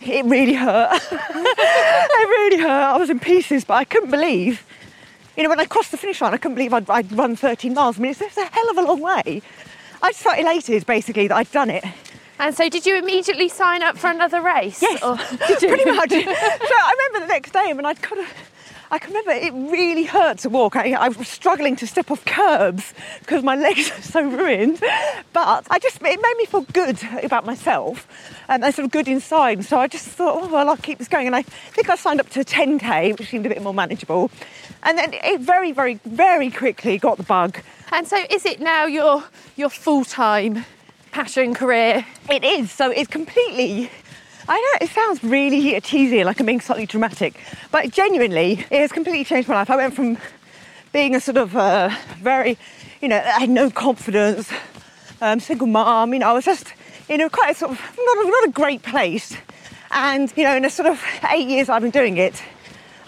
[0.00, 1.00] it really hurt.
[1.12, 2.94] it really hurt.
[2.94, 4.64] I was in pieces, but I couldn't believe
[5.36, 7.74] you know, when I crossed the finish line, I couldn't believe I'd, I'd run 13
[7.74, 7.98] miles.
[7.98, 9.42] I mean, it's, it's a hell of a long way.
[10.02, 11.84] I just felt elated, basically, that I'd done it.
[12.38, 14.82] And so did you immediately sign up for another race?
[14.82, 15.16] Yes, Or-
[15.58, 16.10] pretty much.
[16.10, 18.26] so I remember the next day, I mean, I'd kind of,
[18.92, 20.76] I can remember it really hurt to walk.
[20.76, 24.80] I, I was struggling to step off curbs because my legs are so ruined.
[25.32, 28.06] But I just, it made me feel good about myself
[28.50, 29.58] um, and sort of good inside.
[29.58, 31.26] And so I just thought, oh, well, I'll keep this going.
[31.26, 34.30] And I think I signed up to 10K, which seemed a bit more manageable.
[34.82, 37.60] And then it very, very, very quickly got the bug.
[37.92, 39.24] And so is it now your
[39.56, 40.66] your full-time
[41.12, 42.04] passion career?
[42.30, 42.70] It is.
[42.70, 43.90] So it's completely.
[44.52, 48.92] I know it sounds really cheesy, like I'm being slightly dramatic, but genuinely, it has
[48.92, 49.70] completely changed my life.
[49.70, 50.18] I went from
[50.92, 51.88] being a sort of uh,
[52.18, 52.58] very,
[53.00, 54.52] you know, I had no confidence,
[55.22, 56.12] um, single mom.
[56.12, 56.74] You know, I was just
[57.08, 59.34] in a quite a sort of not a, not a great place,
[59.90, 62.42] and you know, in a sort of eight years I've been doing it,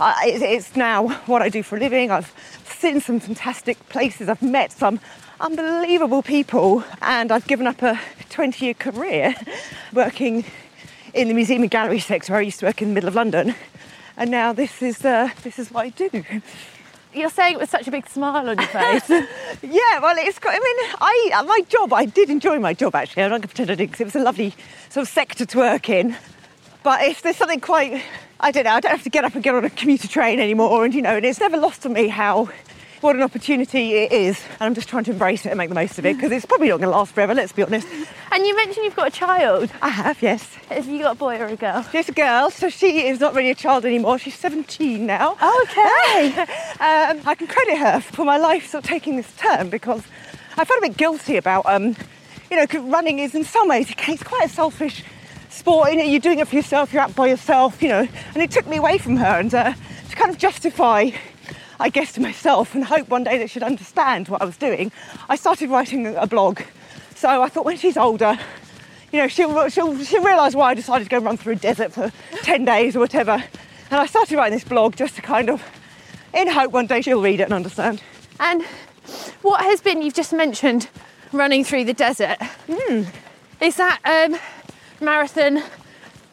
[0.01, 2.11] uh, it, it's now what I do for a living.
[2.11, 2.33] I've
[2.65, 4.31] seen some fantastic places.
[4.31, 4.99] I've met some
[5.41, 9.35] unbelievable people, and I've given up a 20 year career
[9.93, 10.47] working
[11.15, 12.33] in the museum and gallery sector.
[12.33, 13.55] where I used to work in the middle of London,
[14.17, 16.11] and now this is uh, this is what I do.
[17.15, 19.09] You're saying it with such a big smile on your face.
[19.09, 20.55] Yeah, well, it's got.
[20.55, 21.93] I mean, I uh, my job.
[21.93, 23.23] I did enjoy my job actually.
[23.23, 24.53] I'm not going to pretend I didn't 'cause it was a lovely
[24.91, 26.17] sort of sector to work in.
[26.83, 28.03] But if there's something quite,
[28.41, 28.73] I don't know.
[28.73, 31.01] I don't have to get up and get on a commuter train anymore, and you
[31.03, 32.49] know, and it's never lost on me how.
[33.05, 35.75] What an opportunity it is, and I'm just trying to embrace it and make the
[35.75, 37.35] most of it because it's probably not going to last forever.
[37.35, 37.87] Let's be honest.
[38.33, 39.71] and you mentioned you've got a child.
[39.83, 40.55] I have, yes.
[40.71, 41.83] Have you got a boy or a girl?
[41.93, 44.19] She's a girl, so she is not really a child anymore.
[44.19, 45.33] She's 17 now.
[45.33, 46.39] Okay.
[46.81, 50.03] um, I can credit her for my life sort of taking this turn because
[50.57, 51.95] I felt a bit guilty about, um,
[52.51, 55.05] you know, running is in some ways it's quite a selfish
[55.51, 55.91] sport.
[55.91, 58.51] You know, you're doing it for yourself, you're out by yourself, you know, and it
[58.51, 59.75] took me away from her and uh,
[60.09, 61.11] to kind of justify.
[61.81, 64.93] I guess to myself and hope one day that she'd understand what I was doing.
[65.29, 66.61] I started writing a blog,
[67.15, 68.39] so I thought when she's older,
[69.13, 71.93] you know, she'll, she'll, she'll realise why I decided to go run through a desert
[71.93, 73.43] for 10 days or whatever.
[73.91, 75.63] And I started writing this blog just to kind of,
[76.33, 78.03] in hope one day she'll read it and understand.
[78.41, 78.65] And
[79.43, 80.89] what has been, you've just mentioned
[81.33, 82.43] running through the desert.
[82.69, 83.03] Hmm.
[83.61, 84.39] Is that um,
[85.01, 85.63] marathon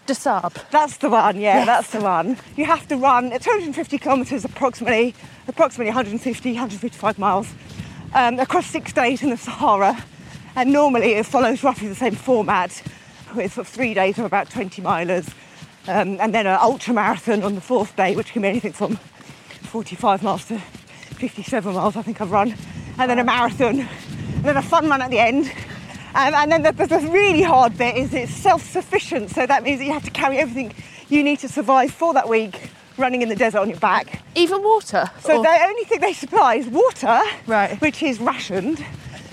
[0.06, 0.54] des Sables.
[0.72, 2.38] That's the one, yeah, that's the one.
[2.56, 5.14] You have to run at 250 kilometres approximately,
[5.48, 7.48] approximately 150, 155 miles
[8.14, 10.04] um, across six days in the Sahara.
[10.56, 12.84] And normally it follows roughly the same format
[13.36, 15.34] with three days of about 20 milers
[15.88, 18.98] um, and then an ultra marathon on the fourth day, which can be anything from
[19.64, 22.56] 45 miles to 57 miles, I think I've run.
[23.00, 25.52] And then a marathon, and then a fun run at the end.
[26.14, 29.80] Um, and then the, the, the really hard bit is it's self-sufficient, so that means
[29.80, 30.74] that you have to carry everything
[31.10, 34.22] you need to survive for that week running in the desert on your back.
[34.36, 35.10] Even water.
[35.22, 37.80] So Or- the only thing they supply is water, Right.
[37.82, 38.84] which is rationed.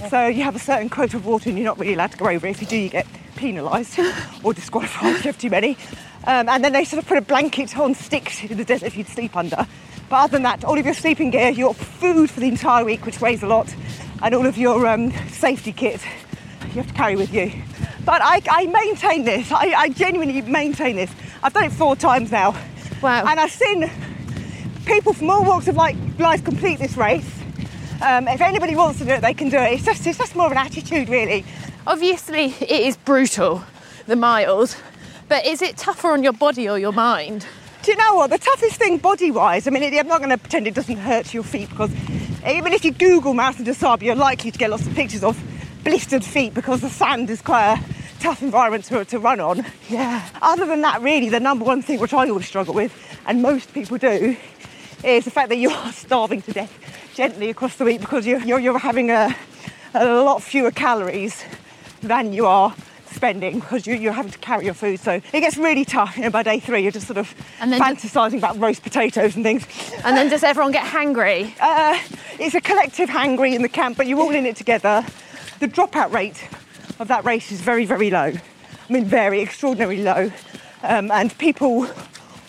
[0.08, 2.28] So you have a certain quota of water and you're not really allowed to go
[2.28, 2.46] over.
[2.46, 2.50] it.
[2.50, 3.98] If you do, you get penalised
[4.44, 5.76] or disqualified if you have too many.
[6.24, 8.96] Um, and then they sort of put a blanket on sticks in the desert if
[8.96, 9.66] you'd sleep under.
[10.08, 13.04] But other than that, all of your sleeping gear, your food for the entire week,
[13.04, 13.74] which weighs a lot,
[14.22, 16.00] and all of your um, safety kit
[16.62, 17.52] you have to carry with you.
[18.04, 19.50] But I, I maintain this.
[19.52, 21.10] I, I genuinely maintain this.
[21.42, 22.56] I've done it four times now.
[23.02, 23.24] Wow.
[23.26, 23.90] And I've seen
[24.86, 27.28] people from all walks of like, life complete this race.
[28.00, 29.72] Um, if anybody wants to do it, they can do it.
[29.74, 31.44] It's just, it's just more of an attitude, really.
[31.86, 33.62] Obviously, it is brutal,
[34.06, 34.76] the miles,
[35.28, 37.46] but is it tougher on your body or your mind?
[37.82, 38.30] Do you know what?
[38.30, 40.96] The toughest thing body wise, I mean, it- I'm not going to pretend it doesn't
[40.96, 41.90] hurt your feet because
[42.46, 45.36] even if you Google Marathon des Sables, you're likely to get lots of pictures of
[45.84, 49.64] blistered feet because the sand is quite a tough environment to, to run on.
[49.88, 50.28] Yeah.
[50.42, 52.92] Other than that, really, the number one thing which I always struggle with,
[53.26, 54.36] and most people do,
[55.04, 56.72] is the fact that you are starving to death
[57.14, 59.34] gently across the week because you're, you're, you're having a,
[59.94, 61.44] a lot fewer calories
[62.00, 62.74] than you are
[63.10, 65.00] spending because you, you're having to carry your food.
[65.00, 66.16] So it gets really tough.
[66.16, 69.66] You know, by day three, you're just sort of fantasising about roast potatoes and things.
[70.04, 71.52] And then does everyone get hangry?
[71.60, 71.98] Uh,
[72.38, 75.04] it's a collective hangry in the camp, but you're all in it together.
[75.60, 76.48] The dropout rate
[77.00, 78.32] of that race is very, very low.
[78.32, 80.30] I mean, very extraordinarily low.
[80.84, 81.88] Um, and people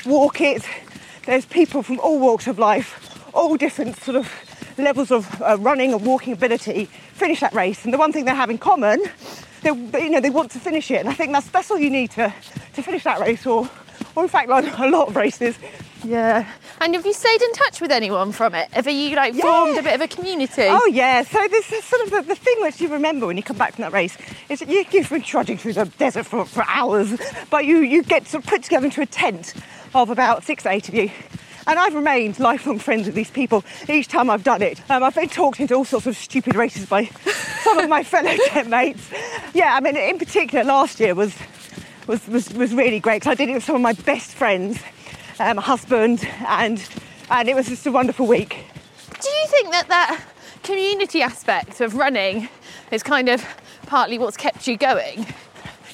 [0.06, 0.64] walk it.
[1.26, 4.32] There's people from all walks of life, all different sort of
[4.78, 7.84] levels of uh, running and walking ability, finish that race.
[7.84, 9.04] And the one thing they have in common,
[9.64, 11.00] they, you know, they want to finish it.
[11.00, 12.32] And I think that's that's all you need to
[12.74, 13.68] to finish that race, or
[14.20, 15.58] or in fact, like a lot of races.
[16.04, 16.50] Yeah.
[16.82, 18.72] And have you stayed in touch with anyone from it?
[18.72, 20.64] Have you like formed a bit of a community?
[20.68, 23.44] Oh yeah, so this is sort of the, the thing which you remember when you
[23.44, 26.46] come back from that race is that you, you've been trudging through the desert for,
[26.46, 29.54] for hours, but you, you get sort of put together into a tent
[29.94, 31.12] of about six to eight of you.
[31.68, 34.82] And I've remained lifelong friends with these people each time I've done it.
[34.90, 37.06] Um, I've been talked into all sorts of stupid races by
[37.64, 39.08] some of my fellow tent mates.
[39.54, 41.36] Yeah, I mean, in particular, last year was
[42.10, 44.82] was, was, was really great because I did it with some of my best friends,
[45.40, 46.84] um, my husband, and
[47.30, 48.66] and it was just a wonderful week.
[49.22, 50.20] Do you think that that
[50.64, 52.50] community aspect of running
[52.92, 53.46] is kind of
[53.86, 55.28] partly what's kept you going?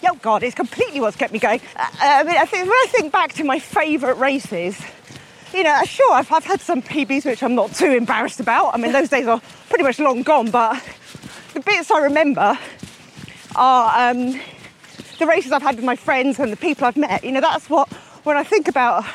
[0.07, 1.59] Oh God, it's completely what's kept me going.
[1.75, 4.79] Uh, I mean, I think when I think back to my favourite races,
[5.53, 8.73] you know, sure, I've, I've had some PBs which I'm not too embarrassed about.
[8.73, 10.81] I mean, those days are pretty much long gone, but
[11.53, 12.57] the bits I remember
[13.55, 14.39] are um,
[15.17, 17.23] the races I've had with my friends and the people I've met.
[17.23, 17.91] You know, that's what,
[18.23, 19.05] when I think about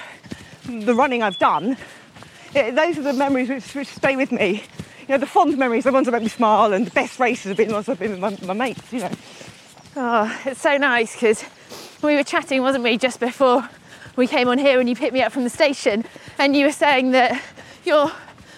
[0.64, 1.76] the running I've done,
[2.54, 4.62] it, those are the memories which, which stay with me.
[5.08, 7.44] You know, the fond memories, the ones that make me smile, and the best races
[7.44, 9.10] have been the ones I've been with my, my mates, you know.
[9.96, 11.44] Oh, it's so nice because
[12.02, 13.68] we were chatting, wasn't we, just before
[14.16, 16.04] we came on here and you picked me up from the station
[16.38, 17.42] and you were saying that
[17.84, 18.10] your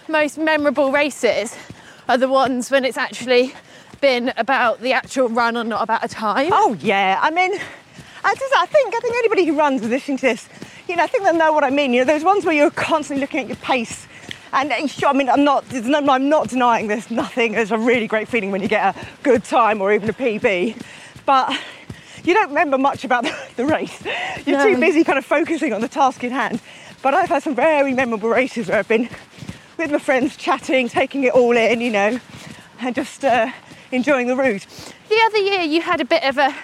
[0.08, 1.56] most memorable races
[2.08, 3.54] are the ones when it's actually
[4.02, 6.50] been about the actual run and not about a time.
[6.52, 7.52] Oh yeah, I mean,
[8.24, 10.48] I just I think I think anybody who runs is listening to this,
[10.88, 11.94] you know, I think they know what I mean.
[11.94, 14.06] You know, those ones where you're constantly looking at your pace.
[14.52, 17.54] And uh, sure, I mean, I'm not, no, I'm not denying there's nothing.
[17.54, 20.76] It's a really great feeling when you get a good time or even a PB,
[21.24, 21.58] but
[22.22, 24.02] you don't remember much about the, the race.
[24.44, 24.74] You're No.
[24.74, 26.60] too busy kind of focusing on the task in hand.
[27.00, 29.08] But I've had some very memorable races where I've been
[29.78, 32.20] with my friends, chatting, taking it all in, you know,
[32.80, 33.50] and just uh,
[33.92, 34.66] enjoying the route.
[35.08, 36.54] The other year you had a bit of a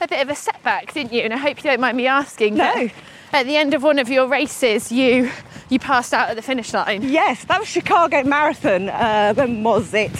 [0.00, 1.22] a bit of a setback, didn't you?
[1.22, 2.56] And I hope you don't mind me asking.
[2.56, 2.90] No.
[3.32, 5.30] At the end of one of your races, you
[5.70, 7.02] you passed out at the finish line.
[7.02, 8.88] Yes, that was Chicago Marathon.
[8.90, 10.12] Uh, when was it?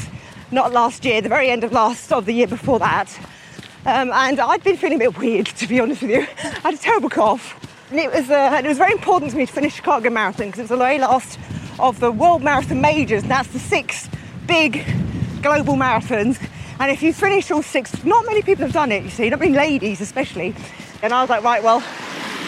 [0.51, 3.19] Not last year, the very end of last of the year before that.
[3.87, 6.27] Um, and I'd been feeling a bit weird, to be honest with you.
[6.43, 7.55] I had a terrible cough,
[7.91, 10.61] and it was uh, it was very important to me to finish Chicago Marathon because
[10.61, 11.39] it was the very last
[11.79, 13.23] of the World Marathon Majors.
[13.23, 14.09] And that's the six
[14.47, 14.85] big
[15.43, 16.39] global marathons.
[16.81, 19.03] And if you finish all six, not many people have done it.
[19.05, 20.55] You see, not many ladies especially.
[21.03, 21.83] And I was like, right, well,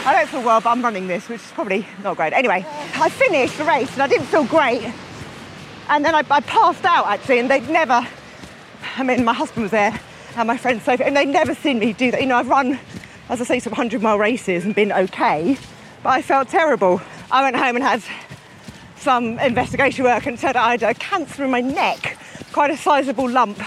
[0.05, 2.33] I don't feel well, but I'm running this, which is probably not great.
[2.33, 4.93] Anyway, I finished the race and I didn't feel great.
[5.89, 8.07] And then I, I passed out actually, and they'd never,
[8.97, 9.99] I mean, my husband was there
[10.37, 12.21] and my friend Sophie, and they'd never seen me do that.
[12.21, 12.79] You know, I've run
[13.29, 15.59] as I say, some 100 mile races and been okay,
[16.03, 17.01] but I felt terrible.
[17.31, 18.03] I went home and had
[18.99, 22.19] some investigation work and said I had a cancer in my neck,
[22.53, 23.59] quite a sizable lump,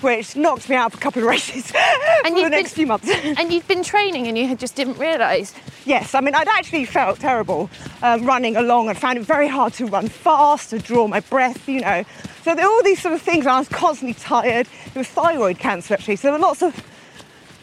[0.00, 1.72] which knocked me out for a couple of races
[2.24, 3.10] And for you've the next been- few months.
[3.38, 5.54] And you've been training and you just didn't realise.
[5.84, 7.70] Yes, I mean, I'd actually felt terrible
[8.02, 11.68] um, running along and found it very hard to run fast, to draw my breath,
[11.68, 12.04] you know.
[12.44, 14.68] So there were all these sort of things, I was constantly tired.
[14.86, 16.16] It was thyroid cancer, actually.
[16.16, 16.74] So there were lots of,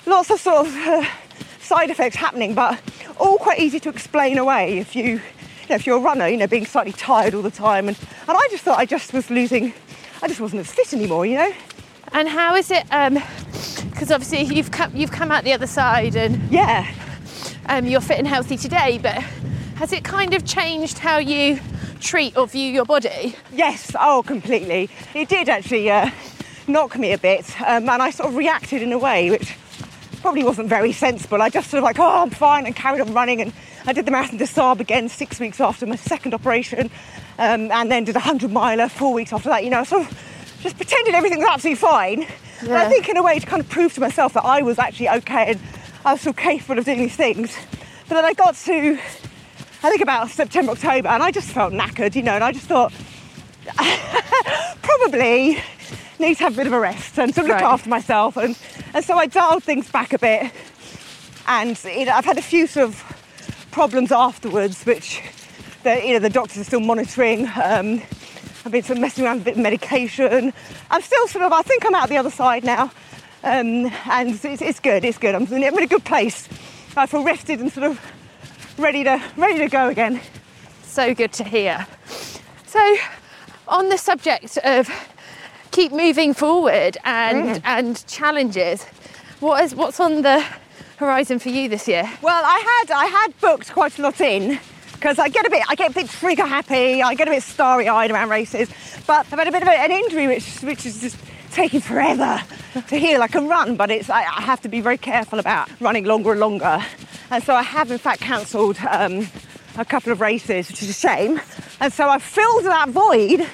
[0.05, 1.05] lots of sort of uh,
[1.59, 2.79] side effects happening, but
[3.17, 5.21] all quite easy to explain away if you, you
[5.69, 7.87] know, if you're a runner, you know, being slightly tired all the time.
[7.87, 9.73] And, and I just thought I just was losing,
[10.21, 11.53] I just wasn't as fit anymore, you know.
[12.11, 12.83] And how is it?
[13.91, 16.87] Because obviously you've come, you've come out the other side and Yeah,
[17.67, 19.15] um, you're fit and healthy today, but
[19.75, 21.59] has it kind of changed how you
[21.99, 23.35] treat or view your body?
[23.51, 24.89] Yes, oh, completely.
[25.13, 26.09] It did actually uh,
[26.67, 29.57] knock me a bit, um, and I sort of reacted in a way which
[30.21, 31.41] probably wasn't very sensible.
[31.41, 33.41] I just sort of like, oh, I'm fine, and carried on running.
[33.41, 33.53] And
[33.85, 36.89] I did the Marathon des Sables again six weeks after my second operation,
[37.37, 39.63] um, and then did a 100 miler four weeks after that.
[39.63, 40.19] You know, sort of
[40.65, 42.25] just pretended everything was absolutely fine.
[42.61, 42.89] And I Yeah.
[42.89, 45.51] think, in a way, to kind of prove to myself that I was actually okay
[45.51, 45.59] and
[46.03, 47.55] I was still capable of doing these things.
[48.09, 48.97] But then I got to
[49.83, 52.65] I think about September, October, and I just felt knackered, you know, and I just
[52.65, 52.91] thought
[54.81, 55.59] probably
[56.17, 57.63] need to have a bit of a rest and to look Right.
[57.63, 58.35] after myself.
[58.37, 58.57] And,
[58.95, 60.51] and so I dialed things back a bit.
[61.47, 65.21] And you know, I've had a few sort of problems afterwards, which
[65.83, 67.47] the, you know, the doctors are still monitoring.
[67.63, 68.01] Um,
[68.65, 70.51] I've been sort of messing around with a bit of medication.
[70.89, 72.91] I'm still sort of, I think I'm out the other side now.
[73.43, 75.35] Um, and it's, it's good, it's good.
[75.35, 76.49] I'm in I'm in a good place.
[76.97, 78.01] I feel rested and sort of
[78.79, 80.19] ready to ready to go again.
[80.81, 81.85] So good to hear.
[82.65, 82.97] So,
[83.67, 84.89] on the subject of
[85.69, 88.83] keep moving forward and and challenges,
[89.41, 90.43] what is what's on the
[90.97, 92.09] horizon for you this year?
[92.23, 94.59] Well, I had I had booked quite a lot in
[95.05, 97.03] because I get a bit I get a bit trigger happy.
[97.03, 98.69] I get a bit starry eyed around races,
[99.05, 101.15] but I've had a bit of an injury which which is just
[101.51, 102.41] taking forever
[102.87, 103.21] to heal.
[103.21, 106.31] I can run, but it's I, I have to be very careful about running longer
[106.31, 106.83] and longer.
[107.29, 109.27] And so I have in fact cancelled um,
[109.77, 111.39] a couple of races, which is a shame.
[111.79, 113.47] And so I've filled that void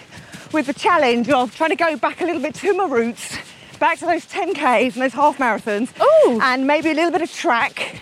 [0.53, 3.37] with the challenge of trying to go back a little bit to my roots,
[3.77, 5.91] back to those 10Ks and those half marathons.
[5.99, 6.39] Ooh.
[6.41, 7.99] And maybe a little bit of track.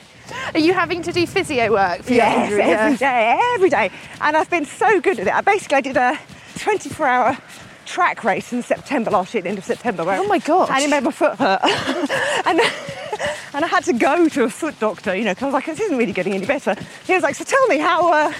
[0.53, 2.61] Are you having to do physio work for your Yes, injury?
[2.63, 3.91] every day, every day.
[4.21, 5.33] And I've been so good at it.
[5.33, 6.17] I basically I did a
[6.57, 7.37] 24 hour
[7.85, 10.03] track race in September last year, the end of September.
[10.03, 10.69] Where, Oh my god!
[10.69, 11.59] And it made my foot hurt.
[12.45, 12.59] and,
[13.53, 15.65] and I had to go to a foot doctor, you know, because I was like,
[15.65, 16.75] this isn't really getting any better.
[17.05, 18.31] He was like, so tell me how, uh,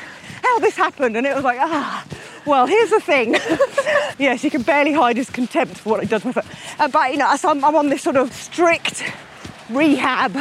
[0.43, 1.17] how this happened.
[1.17, 2.05] And it was like, ah,
[2.45, 3.33] well, here's the thing.
[4.19, 6.45] yes, he can barely hide his contempt for what it does to my foot.
[6.79, 9.03] Uh, but, you know, so I'm, I'm on this sort of strict
[9.69, 10.37] rehab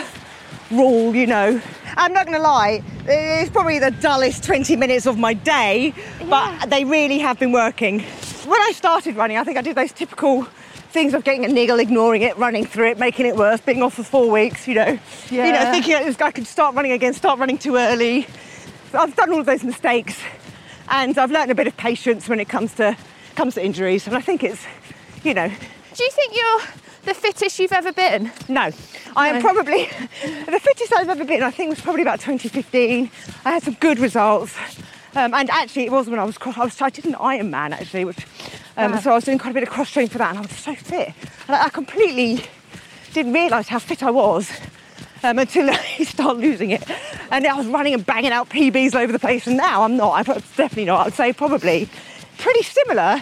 [0.71, 1.61] rule, you know.
[1.97, 5.95] I'm not going to lie, it's probably the dullest 20 minutes of my day,
[6.29, 8.01] but they really have been working.
[8.01, 10.45] When I started running, I think I did those typical
[10.91, 13.95] things of getting a niggle, ignoring it, running through it, making it worse, being off
[13.95, 14.99] for four weeks, you know.
[15.47, 18.27] You know, thinking I could start running again, start running too early.
[18.95, 20.19] I've done all of those mistakes
[20.89, 22.97] and I've learned a bit of patience when it comes to
[23.37, 24.65] comes to injuries and I think it's,
[25.23, 26.61] you know, Do you think you're
[27.09, 28.31] the fittest you've ever been?
[28.49, 28.71] no,
[29.17, 29.41] I am No.
[29.41, 29.85] probably
[30.23, 31.43] the fittest I've ever been.
[31.43, 33.11] I think was probably about 2015.
[33.45, 34.55] I had some good results,
[35.17, 36.59] um, and actually it was when I was cross.
[36.59, 38.27] I was I did an Ironman actually, which
[38.77, 40.43] um, so I was doing quite a bit of cross training for that, and I
[40.43, 41.13] was so fit.
[41.49, 42.45] And I, I completely
[43.15, 44.51] didn't realise how fit I was.
[45.25, 46.85] Um, until I start losing it,
[47.33, 49.49] and I was running and banging out PBs all over the place.
[49.49, 50.13] And now I'm not.
[50.13, 50.25] I'm
[50.57, 51.09] definitely not.
[51.09, 51.89] I'd say probably
[52.39, 53.21] pretty similar,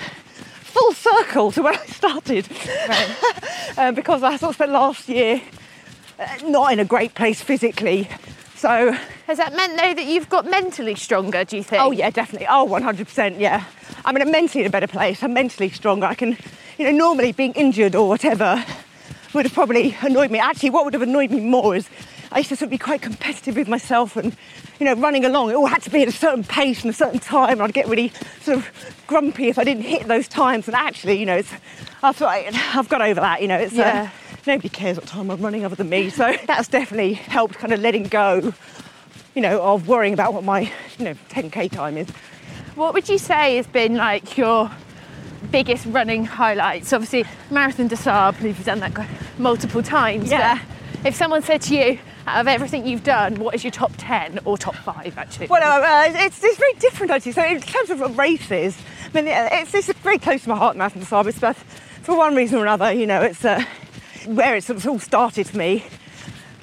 [0.76, 2.48] full circle to when I started.
[3.78, 5.40] um, because I sort of spent last year
[6.18, 8.08] uh, not in a great place physically.
[8.54, 8.92] So,
[9.26, 11.44] Has that meant though that you've got mentally stronger?
[11.44, 11.82] Do you think?
[11.82, 12.46] oh yeah, definitely.
[12.48, 13.64] Oh, 100%, yeah.
[14.04, 15.22] I'm in a mentally in a better place.
[15.22, 16.06] I'm mentally stronger.
[16.06, 16.36] I can,
[16.78, 18.64] you know, normally being injured or whatever
[19.34, 20.38] would have probably annoyed me.
[20.38, 21.88] Actually, what would have annoyed me more is
[22.32, 24.36] I used to sort of be quite competitive with myself and,
[24.80, 25.50] you know, running along.
[25.50, 27.52] It all had to be at a certain pace and a certain time.
[27.52, 28.12] And I'd get really
[28.42, 28.68] sort of
[29.06, 30.66] grumpy if I didn't hit those times.
[30.66, 31.52] And actually, you know, it's,
[32.02, 34.10] I've, I've got over that, you know, it's, Yeah.
[34.12, 36.10] uh, nobody cares what time I'm running other than me.
[36.10, 38.52] So that's definitely helped kind of letting go,
[39.34, 42.08] you know, of worrying about what my, you know, 10K time is.
[42.74, 44.70] What would you say has been like your
[45.50, 46.92] biggest running highlights?
[46.92, 48.92] Obviously, Marathon des Sables, you've done that
[49.38, 50.30] multiple times.
[50.30, 50.58] Yeah.
[51.04, 54.40] If someone said to you, out of everything you've done, what is your top 10
[54.44, 55.46] or top five actually?
[55.46, 57.32] Well, uh, it's, it's very different actually.
[57.32, 60.76] So in terms of races, I mean, uh, it's, it's very close to my heart,
[60.76, 61.56] Marathon des Sables, but
[62.02, 63.64] for one reason or another, you know, it's uh,
[64.26, 65.84] where it's of all started for me.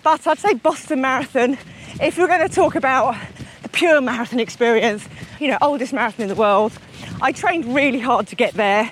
[0.04, 1.58] But I'd say Boston Marathon,
[2.02, 3.16] if you're going to talk about
[3.62, 5.08] the pure marathon experience,
[5.40, 6.74] you know, oldest marathon in the world,
[7.22, 8.92] I trained really hard to get there.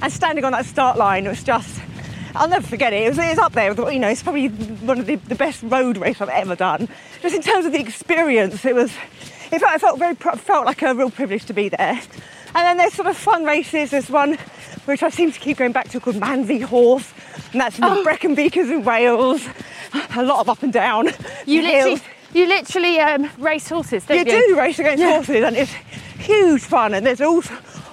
[0.00, 1.80] And standing on that start line was just,
[2.36, 3.02] I'll never forget it.
[3.04, 3.72] It was, it was up there.
[3.74, 6.88] With, you know, it's probably one of the, the best road race I've ever done.
[7.22, 8.92] Just in terms of the experience, it was,
[9.52, 12.00] In fact, I felt very, felt like a real privilege to be there.
[12.54, 13.90] And then there's sort of fun races.
[13.90, 14.38] There's one
[14.86, 17.12] which I seem to keep going back to called Man v Horse,
[17.52, 19.46] and that's in the Brecon Beacons in Wales.
[20.14, 21.08] A lot of up and down.
[21.44, 22.00] You literally,
[22.32, 24.48] you literally um, race horses, don't You you?
[24.54, 25.10] do race against Yeah.
[25.16, 25.72] horses, and it's
[26.18, 26.94] huge fun.
[26.94, 27.42] And there's all,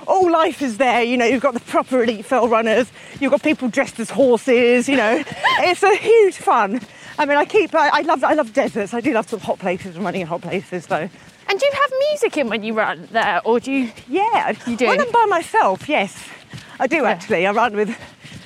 [0.07, 1.03] all life is there.
[1.03, 2.91] You know, you've got the proper elite fell runners.
[3.19, 4.87] You've got people dressed as horses.
[4.89, 5.23] You know,
[5.59, 6.81] it's a huge fun.
[7.17, 7.73] I mean, I keep.
[7.75, 8.23] I, I love.
[8.23, 8.93] I love deserts.
[8.93, 10.87] I do love sort of hot places and running in hot places.
[10.87, 11.09] though.
[11.49, 13.91] And do you have music in when you run there, or do you?
[14.07, 14.87] yeah, You do?
[14.87, 16.17] When I'm by myself, yes,
[16.79, 17.45] I do actually.
[17.45, 17.95] I run with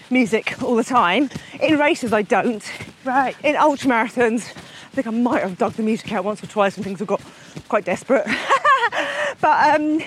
[0.10, 1.30] music all the time.
[1.62, 2.64] In races, I don't.
[3.06, 3.36] Right.
[3.44, 6.76] In ultra marathons, I think I might have dug the music out once or twice
[6.76, 7.22] when things have got
[7.70, 8.26] quite desperate.
[9.42, 10.02] but um,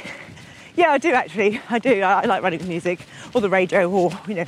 [0.76, 1.60] yeah, I do actually.
[1.68, 2.02] I do.
[2.02, 4.44] I, I like running with music or the radio or you know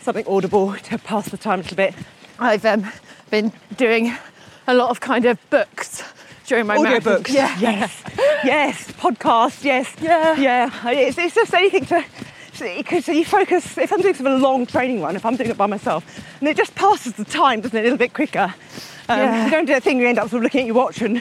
[0.00, 1.94] something audible to pass the time a little bit.
[2.38, 2.86] I've um,
[3.30, 4.14] been doing
[4.66, 6.02] a lot of kind of books
[6.46, 7.32] during my Audio books.
[7.32, 7.56] Yeah.
[7.58, 8.02] Yes.
[8.44, 8.90] yes.
[8.92, 9.64] Podcasts.
[9.64, 9.94] Yes.
[10.00, 10.36] Yeah.
[10.36, 10.90] Yeah.
[10.90, 12.04] It's, it's just anything to.
[12.58, 15.50] Because you focus, if I'm doing sort of a long training run, if I'm doing
[15.50, 18.54] it by myself, and it just passes the time, doesn't it, a little bit quicker.
[19.08, 19.44] Um, Yeah.
[19.46, 21.20] You don't do that thing, you end up sort of looking at your watch and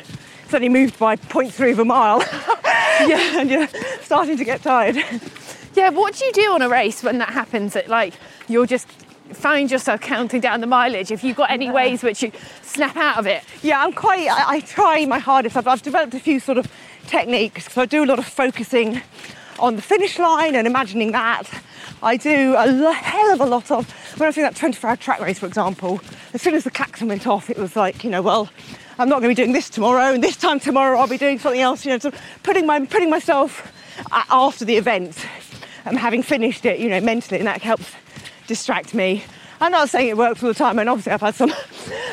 [0.53, 2.19] only moved by 0.3 of a mile.
[3.07, 3.67] yeah, and you're
[4.01, 4.97] starting to get tired.
[5.75, 5.89] Yeah.
[5.89, 7.73] What do you do on a race when that happens?
[7.73, 8.13] That like
[8.47, 8.87] you're just
[9.33, 11.09] find yourself counting down the mileage.
[11.11, 12.31] If you've got any ways which you
[12.61, 13.43] snap out of it.
[13.63, 15.57] Yeah, I'm quite, I, I try my hardest.
[15.57, 16.71] I've, I've developed a few sort of
[17.07, 17.71] techniques.
[17.73, 19.01] So I do a lot of focusing
[19.59, 21.49] on the finish line and imagining that.
[22.01, 23.89] I do a l- hell of a lot of,
[24.19, 26.01] when I was doing that 24 hour track race, for example,
[26.33, 28.49] as soon as the klaxon went off, it was like, you know, well,
[28.99, 31.39] I'm not going to be doing this tomorrow, and this time tomorrow I'll be doing
[31.39, 33.71] something else, you know, sort of putting, my, putting myself
[34.11, 35.25] after the event,
[35.85, 37.91] um, having finished it, you know, mentally, and that helps
[38.45, 39.23] distract me.
[39.59, 41.51] I'm not saying it works all the time, and obviously I've had some,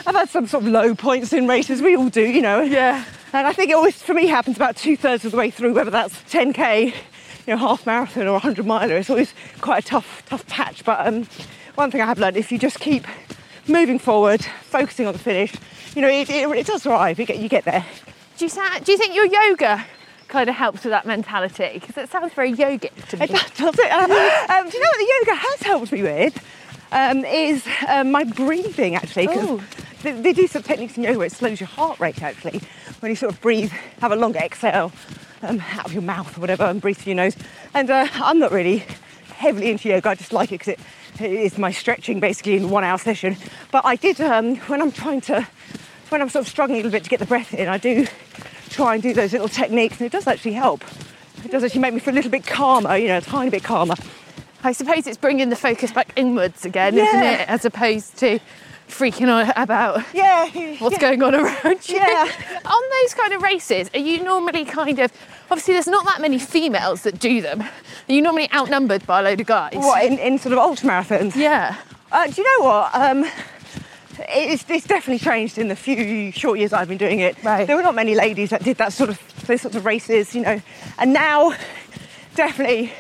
[0.07, 1.83] I've had some sort of low points in races.
[1.83, 2.63] We all do, you know.
[2.63, 3.05] Yeah.
[3.33, 5.75] And I think it always, for me, happens about two thirds of the way through,
[5.75, 6.93] whether that's 10k, you
[7.47, 8.97] know, half marathon or 100 miler.
[8.97, 10.85] It's always quite a tough, tough patch.
[10.85, 11.27] But um,
[11.75, 13.07] one thing I have learned, if you just keep
[13.71, 15.55] moving forward, focusing on the finish,
[15.95, 17.19] you know, it, it, it does arrive.
[17.19, 17.85] You get, you get there.
[18.39, 19.85] Do you sa- do you think your yoga
[20.29, 21.71] kind of helps with that mentality?
[21.75, 23.25] Because it sounds very yogic to me.
[23.25, 23.91] It does, does it?
[23.93, 26.45] Um, um, do you know what the yoga has helped me with?
[26.93, 29.29] Um, is um, my breathing actually.
[29.31, 29.63] Oh.
[30.03, 32.61] They, they do some techniques in yoga where it slows your heart rate actually.
[33.01, 34.93] When you sort of breathe, have a longer exhale
[35.43, 37.37] um, out of your mouth or whatever and breathe through your nose.
[37.75, 38.85] And uh, I'm not really
[39.35, 40.81] heavily into yoga, I just like it because it
[41.21, 43.37] is my stretching basically in one hour session.
[43.71, 45.47] But I did, um, when I'm trying to,
[46.09, 48.07] when I'm sort of struggling a little bit to get the breath in, I do
[48.69, 50.85] try and do those little techniques and it does actually help.
[51.45, 53.65] It does actually make me feel a little bit calmer, you know, a tiny bit
[53.65, 53.95] calmer.
[54.63, 57.49] I suppose it's bringing the focus back inwards again, isn't it?
[57.49, 58.39] As opposed to
[58.91, 60.47] freaking out about Yeah.
[60.79, 61.01] what's yeah.
[61.01, 61.97] going on around you.
[61.97, 62.31] Yeah.
[62.65, 65.13] on those kind of races, are you normally kind of
[65.51, 67.63] obviously there's not that many females that do them.
[67.63, 69.75] Are you normally outnumbered by a load of guys?
[69.75, 71.35] What, in, in sort of ultra marathons?
[71.35, 71.77] Yeah.
[72.13, 72.95] Uh, do you know what?
[72.95, 73.25] Um,
[74.29, 77.43] it's, it's definitely changed in the few short years I've been doing it.
[77.43, 77.67] Right.
[77.67, 80.43] There were not many ladies that did that sort of those sorts of races, you
[80.43, 80.61] know.
[80.99, 81.55] And now,
[82.35, 82.93] definitely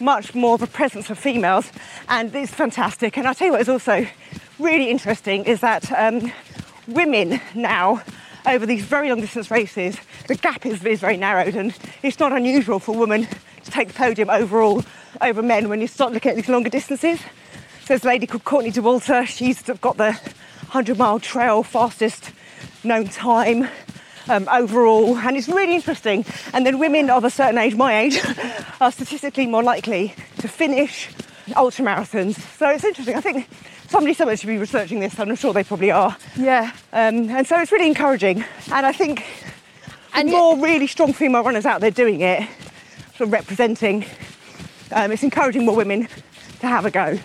[0.00, 1.70] much more of a presence of females,
[2.08, 3.16] and it's fantastic.
[3.16, 4.06] And I'll tell you what, it's also
[4.62, 6.32] really interesting is that um,
[6.86, 8.02] women now.
[8.44, 9.96] Over these very long distance races,
[10.26, 13.28] the gap is, is very narrowed, and it's not unusual for women
[13.64, 14.82] to take the podium overall
[15.20, 17.20] over men when you start looking at these longer distances.
[17.20, 17.26] So
[17.86, 19.26] there's a lady called Courtney Dauwalter.
[19.28, 20.14] She's got the
[20.72, 22.32] 100 mile trail fastest
[22.82, 23.68] known time
[24.28, 26.24] um, overall, and it's really interesting.
[26.52, 28.20] And then women of a certain age, my age,
[28.80, 31.10] are statistically more likely to finish
[31.54, 32.40] ultra marathons.
[32.58, 33.14] So it's interesting.
[33.14, 33.48] I think
[33.92, 36.16] somebody somewhere should be researching this, and I'm sure they probably are.
[36.34, 36.72] Yeah.
[36.92, 38.42] Um, and so it's really encouraging.
[38.72, 39.24] And I think
[40.14, 42.48] And more really strong female runners out there doing it,
[43.16, 44.04] sort of representing.
[44.92, 46.08] Um, it's encouraging more women
[46.60, 47.18] to have a go.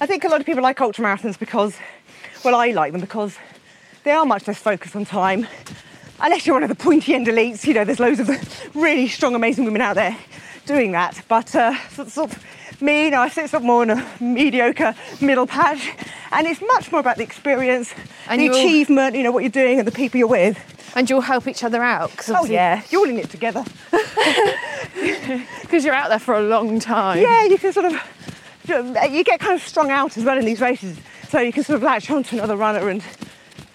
[0.00, 1.76] I think a lot of people like ultra marathons because,
[2.44, 3.36] well, I like them because
[4.04, 5.46] they are much less focused on time.
[6.20, 8.28] Unless you're one of the pointy end elites, you know, there's loads of
[8.74, 10.16] really strong, amazing women out there
[10.66, 11.22] doing that.
[11.28, 12.44] But uh, sort of
[12.80, 15.92] me, you know, I sit sort of more in a mediocre middle patch,
[16.32, 17.92] and it's much more about the experience,
[18.28, 20.58] And the achievement, you know, what you're doing, and the people you're with.
[20.94, 22.16] And you'll help each other out.
[22.16, 23.64] Cause Oh yeah, you're all in it together.
[25.62, 27.20] Because you're out there for a long time.
[27.20, 27.92] Yeah, you can sort of
[29.10, 30.96] you get kind of strung out as well in these races,
[31.28, 33.02] so you can sort of latch onto another runner and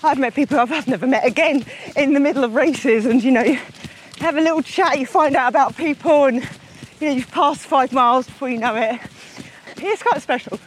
[0.04, 3.32] I've met people I've, I've never met again in the middle of races, and you
[3.32, 3.58] know,
[4.20, 6.48] have a little chat, you find out about people, and
[7.04, 9.00] you know, you've passed five miles before you know it.
[9.78, 10.58] It's quite special.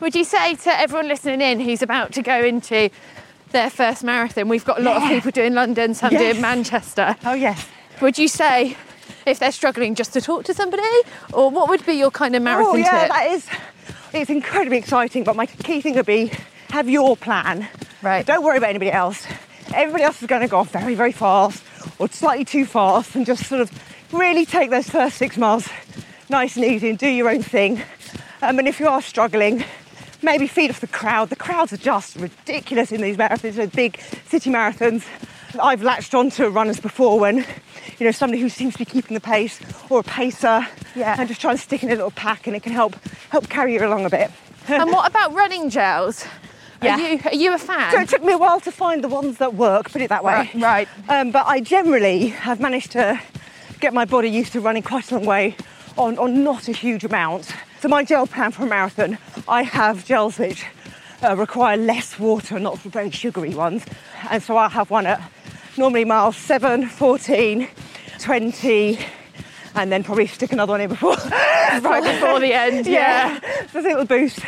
[0.00, 2.90] Would you say to everyone listening in who's about to go into
[3.52, 6.20] their first marathon, we've got a lot of people doing London, some Yes.
[6.20, 7.16] doing Manchester.
[7.24, 7.66] Oh yes.
[8.02, 8.76] Would you say
[9.26, 10.82] if they're struggling just to talk to somebody,
[11.32, 13.08] or what would be your kind of oh, marathon oh yeah, tip?
[13.08, 13.46] that is.
[14.12, 16.30] It's incredibly exciting, but my key thing would be
[16.68, 17.66] have your plan.
[18.02, 18.26] Right.
[18.26, 19.26] Don't worry about anybody else.
[19.74, 21.62] Everybody else is going to go off very, very fast
[21.98, 23.70] or slightly too fast, and just sort of
[24.12, 25.68] really take those first six miles
[26.28, 27.80] nice and easy and do your own thing.
[28.42, 29.64] Um, and if you are struggling,
[30.22, 31.30] maybe feed off the crowd.
[31.30, 35.04] The crowds are just ridiculous in these marathons, those big city marathons.
[35.60, 37.38] I've latched onto runners before when,
[37.98, 41.16] you know, somebody who seems to be keeping the pace or a pacer, Yeah.
[41.18, 42.94] and just try and stick in a little pack, and it can help
[43.30, 44.30] help carry you along a bit.
[44.68, 46.24] and what about running gels?
[46.82, 46.94] Yeah.
[46.96, 47.90] Are you are you a fan?
[47.92, 50.22] So it took me a while to find the ones that work, put it that
[50.22, 50.50] way.
[50.54, 50.88] Right, right.
[51.08, 53.18] Um, but I generally have managed to
[53.78, 55.56] get my body used to running quite a long way
[55.96, 57.52] on, on not a huge amount.
[57.80, 60.64] So my gel plan for a marathon, I have gels which
[61.22, 63.84] uh, require less water, not very sugary ones.
[64.30, 65.20] And so I'll have one at
[65.76, 67.68] normally miles 7, 14,
[68.18, 68.98] 20,
[69.74, 71.16] and then probably stick another one in before.
[71.82, 73.38] right before the end, yeah.
[73.62, 74.40] Just a little boost.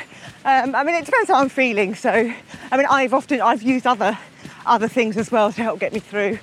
[0.44, 1.94] Um, I mean, it depends how I'm feeling.
[1.94, 4.18] So, I mean, I've often I've used other
[4.66, 6.38] other things as well to help get me through.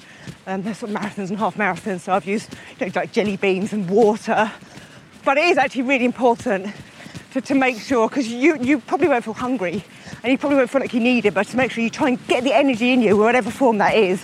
[0.50, 3.36] Um, there's sort of marathons and half marathons, so I've used you know, like jelly
[3.36, 4.50] beans and water.
[5.26, 6.74] But it is actually really important
[7.34, 9.84] to, to make sure because you you probably won't feel hungry
[10.24, 12.08] and you probably won't feel like you need it, but to make sure you try
[12.08, 14.24] and get the energy in you, whatever form that is,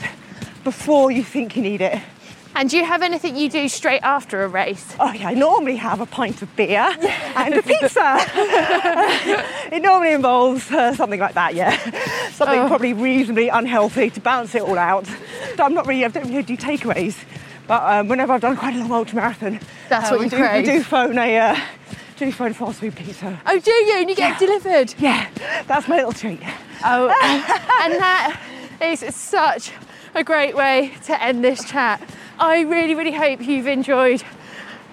[0.64, 2.02] before you think you need it.
[2.56, 4.96] And do you have anything you do straight after a race?
[5.00, 6.96] Oh yeah, I normally have a pint of beer
[7.36, 8.18] and a pizza.
[9.72, 11.76] it normally involves uh, something like that, yeah.
[12.30, 12.68] Something Oh.
[12.68, 15.08] probably reasonably unhealthy to balance it all out.
[15.56, 17.16] So I'm not really, I don't really do takeaways,
[17.68, 20.32] but um, whenever I've done quite a long ultra marathon, That's uh, what we you
[20.32, 20.68] do, crave.
[20.68, 21.60] We do phone a, uh,
[22.18, 23.40] do phone fast food pizza.
[23.48, 23.98] Oh, do you?
[23.98, 24.94] And you get it delivered?
[25.00, 25.28] Yeah,
[25.68, 26.40] that's my little treat.
[26.86, 27.08] Oh,
[27.84, 28.40] and that
[28.80, 29.72] is such
[30.14, 32.00] a great way to end this chat.
[32.40, 34.24] I really, really hope you've enjoyed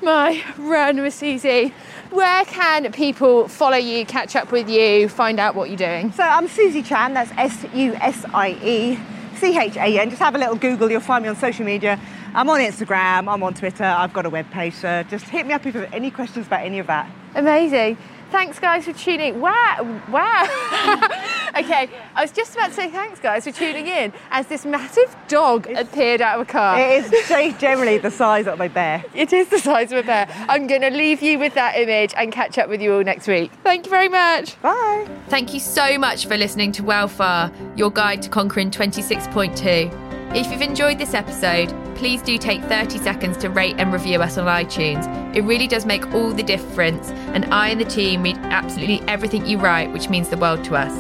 [0.03, 1.73] my run with Susie.
[2.11, 6.13] Where can people follow you, catch up with you, find out what you're doing?
[6.13, 8.99] So I'm Susie Chan, that's S U S I E
[9.39, 10.11] C H A N.
[10.11, 11.99] Just have a little Google, you'll find me on social media.
[12.35, 15.65] I'm on Instagram, I'm on Twitter, I've got a webpage, so just hit me up
[15.65, 17.11] if you have any questions about any of that.
[17.35, 17.97] Amazing.
[18.31, 19.41] Thanks, guys, for tuning.
[19.41, 21.27] Wow, wow.
[21.57, 25.15] okay, I was just about to say thanks, guys, for tuning in as this massive
[25.29, 26.79] dog appeared out of a car.
[26.79, 29.05] It is generally the size of my bear.
[29.15, 30.29] It is the size of a bear.
[30.49, 33.27] I'm going to leave you with that image and catch up with you all next
[33.29, 33.51] week.
[33.63, 34.61] Thank you very much.
[34.63, 35.09] Bye.
[35.29, 40.11] Thank you so much for listening to Well Far, your guide to conquering 26.2.
[40.35, 44.39] If you've enjoyed this episode, please do take 30 seconds to rate and review us
[44.39, 45.05] on iTunes.
[45.35, 49.45] It really does make all the difference, and I and the team read absolutely everything
[49.45, 50.93] you write, which means the world to us.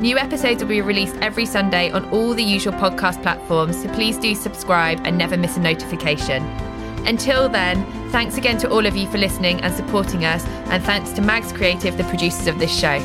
[0.00, 4.16] New episodes will be released every Sunday on all the usual podcast platforms, so please
[4.16, 6.44] do subscribe and never miss a notification.
[7.04, 11.10] Until then, thanks again to all of you for listening and supporting us, and thanks
[11.14, 13.00] to Mags Creative, the producers of this show.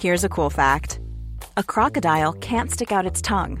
[0.00, 1.00] Here's a cool fact
[1.56, 3.60] a crocodile can't stick out its tongue.